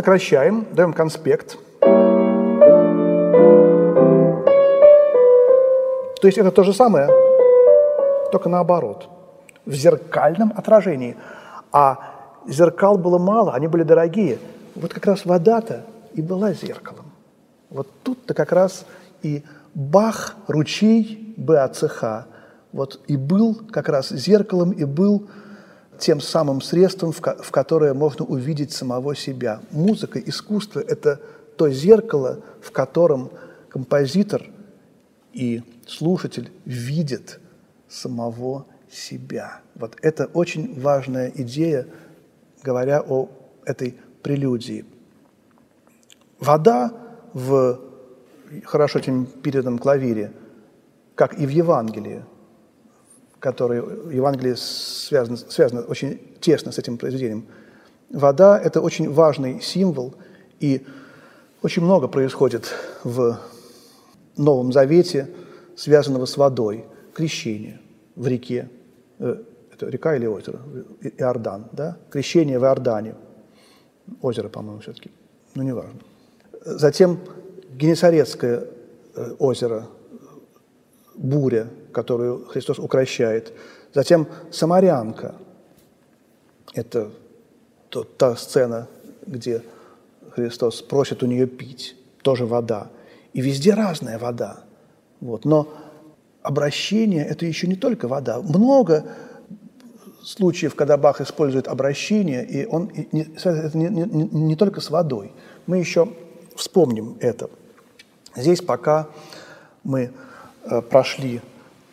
Сокращаем, 0.02 0.66
даем 0.72 0.94
конспект. 0.94 1.60
То 6.20 6.28
есть 6.28 6.40
это 6.40 6.50
то 6.50 6.64
же 6.64 6.74
самое, 6.74 7.08
только 8.32 8.50
наоборот, 8.50 9.08
в 9.68 9.74
зеркальном 9.74 10.54
отражении. 10.56 11.18
А 11.72 12.00
зеркал 12.48 12.98
было 12.98 13.20
мало, 13.20 13.54
они 13.54 13.68
были 13.68 13.84
дорогие. 13.84 14.40
Вот 14.74 14.92
как 14.92 15.06
раз 15.06 15.24
вода-то 15.24 15.86
и 16.16 16.24
была 16.24 16.54
зеркалом. 16.54 17.06
Вот 17.70 17.88
тут-то 18.02 18.34
как 18.34 18.52
раз 18.52 18.88
и 19.22 19.44
Бах, 19.76 20.36
ручей 20.48 21.36
БАЦХ, 21.38 22.26
вот 22.74 23.00
и 23.06 23.18
был 23.18 23.62
как 23.72 23.88
раз 23.88 24.10
зеркалом, 24.10 24.72
и 24.72 24.84
был 24.84 25.28
тем 26.02 26.20
самым 26.20 26.62
средством, 26.62 27.12
в 27.14 27.52
которое 27.52 27.94
можно 27.94 28.26
увидеть 28.26 28.72
самого 28.72 29.16
себя. 29.16 29.62
Музыка, 29.72 30.20
искусство– 30.20 30.80
это 30.88 31.22
то 31.58 31.70
зеркало, 31.70 32.40
в 32.62 32.72
котором 32.72 33.32
композитор 33.70 34.50
и 35.32 35.62
слушатель 35.88 36.52
видят 36.66 37.40
самого 37.88 38.66
себя. 38.92 39.62
Вот 39.76 39.96
это 40.02 40.26
очень 40.34 40.80
важная 40.82 41.32
идея, 41.36 41.88
говоря 42.64 43.02
о 43.02 43.30
этой 43.66 43.96
прелюдии. 44.24 44.86
Вода 46.40 46.92
в 47.34 47.80
хорошо 48.66 49.00
этим 49.00 49.26
переданном 49.26 49.78
клавире, 49.78 50.34
как 51.16 51.40
и 51.40 51.46
в 51.46 51.50
Евангелии, 51.50 52.24
который 53.42 53.78
Евангелие 54.16 54.56
связано, 54.56 55.36
связано 55.36 55.82
очень 55.82 56.22
тесно 56.40 56.72
с 56.72 56.78
этим 56.78 56.98
произведением. 56.98 57.48
Вода– 58.12 58.58
это 58.64 58.82
очень 58.82 59.12
важный 59.12 59.62
символ, 59.62 60.14
и 60.60 60.86
очень 61.64 61.82
много 61.82 62.08
происходит 62.08 62.72
в 63.04 63.40
Новом 64.38 64.72
Завете, 64.72 65.28
связанного 65.76 66.26
с 66.26 66.38
водой. 66.38 66.86
Крещение 67.16 67.82
в 68.16 68.28
реке, 68.28 68.70
э, 69.20 69.36
это 69.74 69.88
река 69.88 70.16
или 70.16 70.28
озеро? 70.28 70.60
Иордан, 71.18 71.68
да? 71.72 71.98
Крещение 72.12 72.60
в 72.60 72.64
Иордане. 72.64 73.16
Озеро, 74.22 74.50
по-моему, 74.50 74.82
все-таки, 74.82 75.10
не 75.56 75.74
важно. 75.74 76.00
Затем 76.64 77.20
Генесарецкое 77.74 78.66
э, 79.16 79.36
озеро, 79.40 79.88
буря, 81.16 81.68
которую 81.92 82.46
Христос 82.46 82.80
укращает. 82.80 83.54
Затем 83.94 84.28
самарянка. 84.52 85.36
Это 86.74 87.12
тот, 87.90 88.18
та 88.18 88.36
сцена, 88.36 88.88
где 89.28 89.62
Христос 90.32 90.82
просит 90.82 91.24
у 91.24 91.26
нее 91.26 91.48
пить. 91.48 91.96
Тоже 92.22 92.46
вода. 92.46 92.90
И 93.34 93.42
везде 93.42 93.74
разная 93.74 94.18
вода. 94.18 94.64
Вот. 95.20 95.46
Но 95.46 95.74
обращение– 96.42 97.26
это 97.30 97.46
еще 97.46 97.68
не 97.68 97.76
только 97.76 98.08
вода. 98.08 98.42
Много 98.42 99.06
случаев, 100.24 100.76
когда 100.76 100.98
Бах 100.98 101.22
использует 101.22 101.68
обращение, 101.68 102.46
и 102.46 102.66
он 102.66 102.92
не, 103.12 103.24
это 103.24 103.78
не, 103.78 103.88
не, 103.88 104.24
не 104.30 104.56
только 104.56 104.82
с 104.82 104.90
водой. 104.90 105.32
Мы 105.68 105.78
еще 105.78 106.10
вспомним 106.56 107.18
это. 107.20 107.50
Здесь 108.36 108.62
пока 108.62 109.08
мы 109.84 110.12
э, 110.64 110.82
прошли 110.82 111.42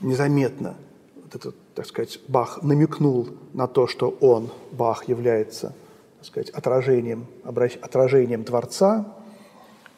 незаметно 0.00 0.74
вот 1.16 1.34
этот, 1.34 1.56
так 1.74 1.86
сказать, 1.86 2.20
Бах 2.28 2.62
намекнул 2.62 3.28
на 3.52 3.66
то, 3.66 3.86
что 3.86 4.16
он, 4.20 4.50
Бах, 4.72 5.08
является, 5.08 5.74
так 6.18 6.26
сказать, 6.26 6.50
отражением, 6.50 7.26
отражением 7.44 8.44
Творца. 8.44 9.04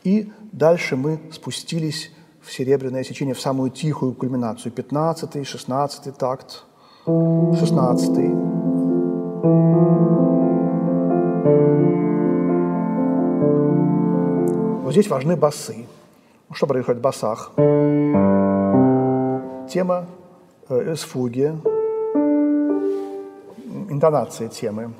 И 0.03 0.33
дальше 0.53 0.97
мы 0.97 1.21
спустились 1.33 2.11
в 2.41 2.53
серебряное 2.53 3.05
сечение, 3.05 3.35
в 3.35 3.41
самую 3.41 3.71
тихую 3.71 4.15
кульминацию. 4.15 4.73
15 4.73 5.47
16 5.47 6.17
такт, 6.17 6.65
16 7.07 8.51
Вот 14.83 14.95
здесь 14.95 15.09
важны 15.09 15.37
басы. 15.37 15.87
Что 16.53 16.67
происходит 16.67 16.99
в 16.99 17.03
басах? 17.03 17.53
тема 19.71 20.07
э, 20.69 20.95
эсфуги, 20.95 21.55
интонация 23.89 24.49
темы. 24.49 24.93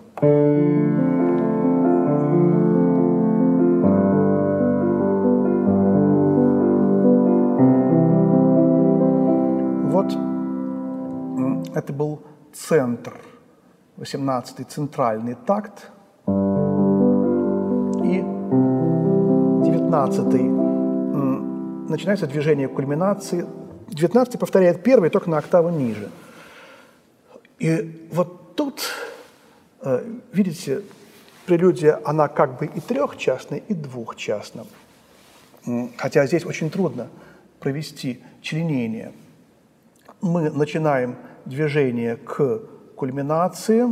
Вот 9.91 10.17
это 11.75 11.93
был 11.93 12.21
центр, 12.53 13.15
18-й 13.97 14.65
центральный 14.65 15.35
такт 15.35 15.91
и 18.05 18.23
19-й 19.63 20.61
начинается 21.91 22.27
движение 22.29 22.69
кульминации 22.69 23.45
19-й 23.91 24.39
повторяет 24.39 24.83
первый, 24.83 25.11
только 25.11 25.31
на 25.31 25.39
октаву 25.39 25.71
ниже. 25.71 26.11
И 27.59 28.09
вот 28.13 28.57
тут, 28.57 28.83
э, 29.83 30.05
видите, 30.33 30.83
прелюдия, 31.47 32.01
она 32.05 32.29
как 32.29 32.59
бы 32.59 32.67
и 32.67 32.81
трехчастная, 32.81 33.59
и 33.59 33.75
двухчастная. 33.75 34.67
Хотя 35.97 36.27
здесь 36.27 36.47
очень 36.47 36.71
трудно 36.71 37.09
провести 37.59 38.23
членение. 38.41 39.13
Мы 40.23 40.51
начинаем 40.51 41.17
движение 41.45 42.17
к 42.17 42.61
кульминации. 42.97 43.83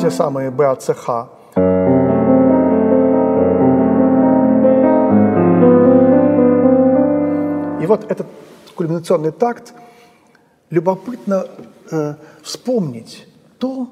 Те 0.00 0.10
самые 0.10 0.50
БАЦХ. 0.50 1.35
И 1.56 1.58
вот 7.86 8.04
этот 8.10 8.26
кульминационный 8.74 9.32
такт 9.32 9.72
любопытно 10.68 11.46
э, 11.90 12.16
вспомнить 12.42 13.26
то, 13.58 13.90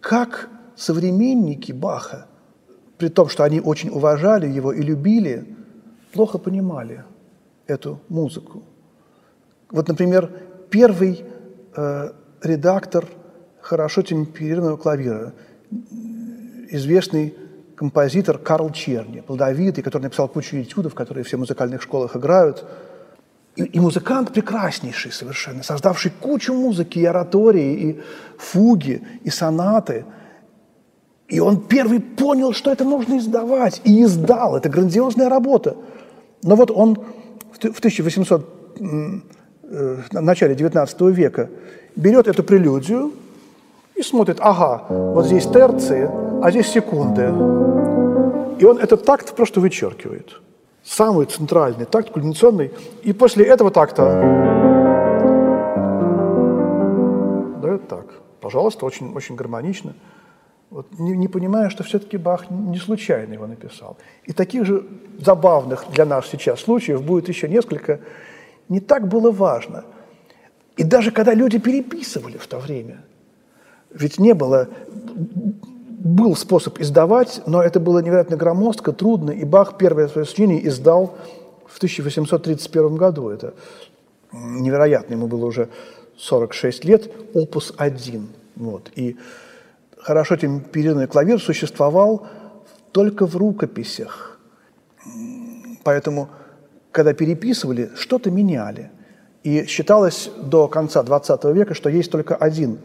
как 0.00 0.48
современники 0.74 1.72
Баха, 1.72 2.28
при 2.96 3.08
том, 3.08 3.28
что 3.28 3.44
они 3.44 3.60
очень 3.60 3.90
уважали 3.90 4.46
его 4.46 4.72
и 4.72 4.80
любили, 4.80 5.54
плохо 6.14 6.38
понимали 6.38 7.04
эту 7.66 8.00
музыку. 8.08 8.62
Вот, 9.70 9.86
например, 9.86 10.30
первый 10.70 11.26
э, 11.76 12.12
редактор 12.42 13.06
хорошо 13.60 14.00
темперированного 14.00 14.78
клавира, 14.78 15.34
известный 16.70 17.34
композитор 17.76 18.38
Карл 18.38 18.70
Черни, 18.70 19.20
плодовитый, 19.20 19.82
который 19.82 20.04
написал 20.04 20.28
кучу 20.28 20.56
этюдов, 20.56 20.94
которые 20.94 21.24
все 21.24 21.36
в 21.36 21.40
музыкальных 21.40 21.82
школах 21.82 22.16
играют. 22.16 22.64
И, 23.54 23.64
и 23.64 23.80
музыкант 23.80 24.32
прекраснейший 24.32 25.12
совершенно, 25.12 25.62
создавший 25.62 26.12
кучу 26.20 26.54
музыки, 26.54 26.98
и 26.98 27.04
оратории, 27.04 27.74
и 27.74 28.00
фуги, 28.38 29.02
и 29.22 29.30
сонаты– 29.30 30.04
и 31.28 31.40
он 31.40 31.60
первый 31.60 32.00
понял, 32.00 32.52
что 32.52 32.70
это 32.70 32.84
нужно 32.84 33.18
издавать, 33.18 33.80
и 33.84 34.02
издал. 34.02 34.56
Это 34.56 34.68
грандиозная 34.68 35.28
работа. 35.28 35.76
Но 36.42 36.54
вот 36.54 36.70
он 36.70 36.94
в 37.52 37.58
1800, 37.58 38.78
э, 38.78 39.96
в 40.10 40.20
начале 40.20 40.54
19 40.54 41.00
века 41.12 41.50
берет 41.96 42.28
эту 42.28 42.44
прелюдию 42.44 43.12
и 43.96 44.02
смотрит, 44.02 44.38
ага, 44.40 44.84
вот 44.88 45.26
здесь 45.26 45.46
терции, 45.46 46.10
а 46.42 46.50
здесь 46.50 46.68
секунды. 46.68 47.26
И 48.58 48.64
он 48.64 48.78
этот 48.78 49.04
такт 49.04 49.34
просто 49.34 49.60
вычеркивает. 49.60 50.40
Самый 50.84 51.26
центральный 51.26 51.84
такт, 51.84 52.10
кульминационный. 52.10 52.70
И 53.02 53.12
после 53.12 53.44
этого 53.44 53.70
такта 53.70 54.04
дает 57.62 57.88
так. 57.88 58.06
Пожалуйста, 58.40 58.86
очень, 58.86 59.12
очень 59.14 59.34
гармонично 59.34 59.94
вот, 60.70 60.86
не, 60.98 61.16
не 61.16 61.28
понимая, 61.28 61.70
что 61.70 61.84
все-таки 61.84 62.16
Бах 62.16 62.50
не 62.50 62.78
случайно 62.78 63.34
его 63.34 63.46
написал. 63.46 63.96
И 64.24 64.32
таких 64.32 64.64
же 64.64 64.84
забавных 65.18 65.84
для 65.92 66.04
нас 66.04 66.26
сейчас 66.26 66.60
случаев 66.60 67.02
будет 67.02 67.28
еще 67.28 67.48
несколько. 67.48 68.00
Не 68.68 68.80
так 68.80 69.08
было 69.08 69.30
важно. 69.30 69.84
И 70.76 70.84
даже 70.84 71.10
когда 71.10 71.34
люди 71.34 71.58
переписывали 71.58 72.36
в 72.36 72.46
то 72.46 72.58
время, 72.58 73.04
ведь 73.92 74.18
не 74.18 74.34
было, 74.34 74.68
был 76.06 76.36
способ 76.36 76.78
издавать, 76.80 77.42
но 77.46 77.62
это 77.62 77.80
было 77.80 78.00
невероятно 78.00 78.36
громоздко, 78.36 78.92
трудно, 78.92 79.30
и 79.30 79.44
Бах 79.44 79.76
первое 79.78 80.08
свое 80.08 80.26
сочинение 80.26 80.66
издал 80.68 81.16
в 81.66 81.76
1831 81.76 82.96
году. 82.96 83.28
Это 83.28 83.54
невероятно, 84.32 85.14
ему 85.14 85.26
было 85.26 85.46
уже 85.46 85.68
46 86.16 86.84
лет, 86.84 87.10
опус 87.34 87.72
1. 87.76 88.28
Вот. 88.56 88.90
И 88.94 89.16
хорошо 89.98 90.36
темперированный 90.36 91.06
клавир 91.06 91.40
существовал 91.40 92.26
только 92.92 93.26
в 93.26 93.36
рукописях. 93.36 94.38
Поэтому, 95.84 96.28
когда 96.90 97.12
переписывали, 97.12 97.90
что-то 97.96 98.30
меняли. 98.30 98.90
И 99.42 99.66
считалось 99.66 100.30
до 100.42 100.66
конца 100.66 101.02
XX 101.02 101.52
века, 101.52 101.74
что 101.74 101.88
есть 101.88 102.10
только 102.10 102.34
один, 102.34 102.78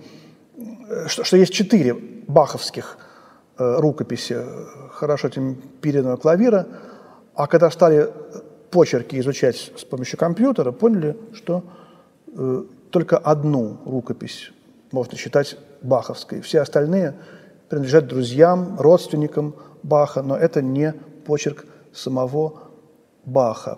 что, 1.08 1.24
что 1.24 1.38
есть 1.38 1.54
четыре 1.54 1.94
баховских 2.28 2.98
э, 3.58 3.76
рукописи 3.80 4.38
хорошо 4.92 5.30
темперированного 5.30 6.18
клавира, 6.18 6.68
а 7.36 7.48
когда 7.48 7.72
стали 7.72 8.10
почерки 8.72 9.20
изучать 9.20 9.72
с 9.76 9.84
помощью 9.84 10.18
компьютера, 10.18 10.72
поняли, 10.72 11.18
что 11.34 11.64
э, 12.28 12.64
только 12.89 13.18
одну 13.18 13.78
рукопись 13.86 14.52
можно 14.92 15.18
считать 15.18 15.58
баховской. 15.82 16.42
Все 16.42 16.62
остальные 16.62 17.16
принадлежат 17.70 18.08
друзьям, 18.08 18.78
родственникам 18.80 19.56
Баха, 19.84 20.22
но 20.22 20.38
это 20.38 20.62
не 20.62 20.94
почерк 21.26 21.66
самого 21.94 22.54
Баха. 23.26 23.78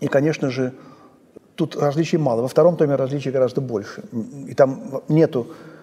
И, 0.00 0.08
конечно 0.08 0.50
же, 0.50 0.72
тут 1.54 1.76
различий 1.76 2.18
мало. 2.18 2.42
Во 2.42 2.48
втором 2.48 2.76
томе 2.76 2.96
различий 2.96 3.30
гораздо 3.30 3.60
больше. 3.60 4.02
И 4.46 4.54
там 4.54 5.02
нету 5.08 5.48
э, 5.48 5.73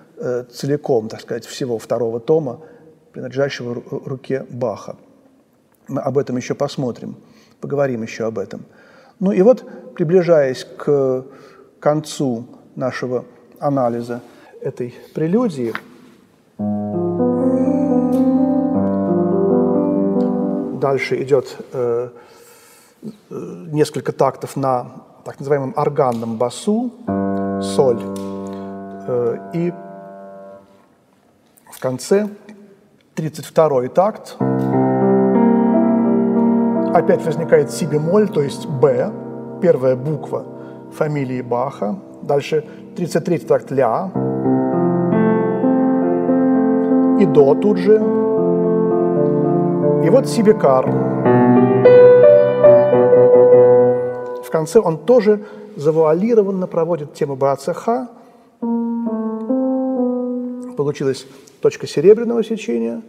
целиком, 0.51 1.07
так 1.07 1.21
сказать, 1.21 1.45
всего 1.45 1.79
второго 1.79 2.19
тома, 2.19 2.59
принадлежащего 3.11 3.81
руке 4.05 4.45
Баха. 4.49 4.95
Мы 5.87 6.01
об 6.01 6.17
этом 6.17 6.37
еще 6.37 6.53
посмотрим, 6.53 7.15
поговорим 7.59 8.03
еще 8.03 8.25
об 8.25 8.37
этом. 8.37 8.65
Ну 9.19 9.31
и 9.31 9.41
вот, 9.41 9.63
приближаясь 9.95 10.65
к 10.77 11.25
концу 11.79 12.45
нашего 12.75 13.25
анализа 13.59 14.21
этой 14.61 14.93
прелюдии. 15.13 15.73
Дальше 20.79 21.21
идет 21.21 21.57
э, 21.73 22.09
э, 23.01 23.09
несколько 23.71 24.11
тактов 24.11 24.55
на 24.55 24.91
так 25.25 25.39
называемом 25.39 25.73
органном 25.75 26.37
басу, 26.37 26.91
соль. 27.61 28.01
Э, 29.07 29.37
и 29.53 29.73
конце 31.81 32.29
32-й 33.15 33.89
такт 33.89 34.37
опять 36.93 37.25
возникает 37.25 37.71
си 37.71 37.85
бемоль, 37.85 38.29
то 38.29 38.41
есть 38.41 38.67
Б, 38.67 39.11
первая 39.61 39.95
буква 39.95 40.45
фамилии 40.93 41.41
Баха. 41.41 41.95
Дальше 42.21 42.63
33-й 42.95 43.39
такт 43.39 43.71
ля, 43.71 44.11
и 47.19 47.25
до 47.25 47.55
тут 47.55 47.77
же. 47.77 47.95
И 50.03 50.09
вот 50.09 50.27
Сибикар. 50.27 50.85
В 54.43 54.49
конце 54.51 54.79
он 54.79 54.97
тоже 54.97 55.39
завуалированно 55.75 56.67
проводит 56.67 57.13
тему 57.13 57.35
БАЦХ. 57.35 57.89
Получилась 60.77 61.25
точка 61.61 61.87
серебряного 61.87 62.43
сечения, 62.43 63.01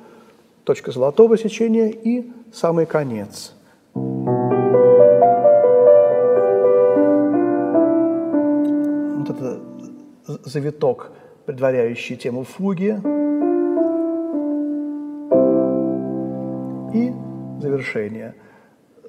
точка 0.64 0.92
золотого 0.92 1.36
сечения 1.38 1.88
и 1.88 2.30
самый 2.52 2.86
конец. 2.86 3.54
Вот 9.14 9.30
это 9.30 9.60
завиток, 10.44 11.12
предваряющий 11.46 12.16
тему 12.16 12.44
фуги. 12.44 13.00
и 16.92 17.12
завершение. 17.60 18.34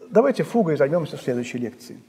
Давайте 0.09 0.43
фугой 0.43 0.77
займемся 0.77 1.17
в 1.17 1.21
следующей 1.21 1.57
лекции. 1.57 1.99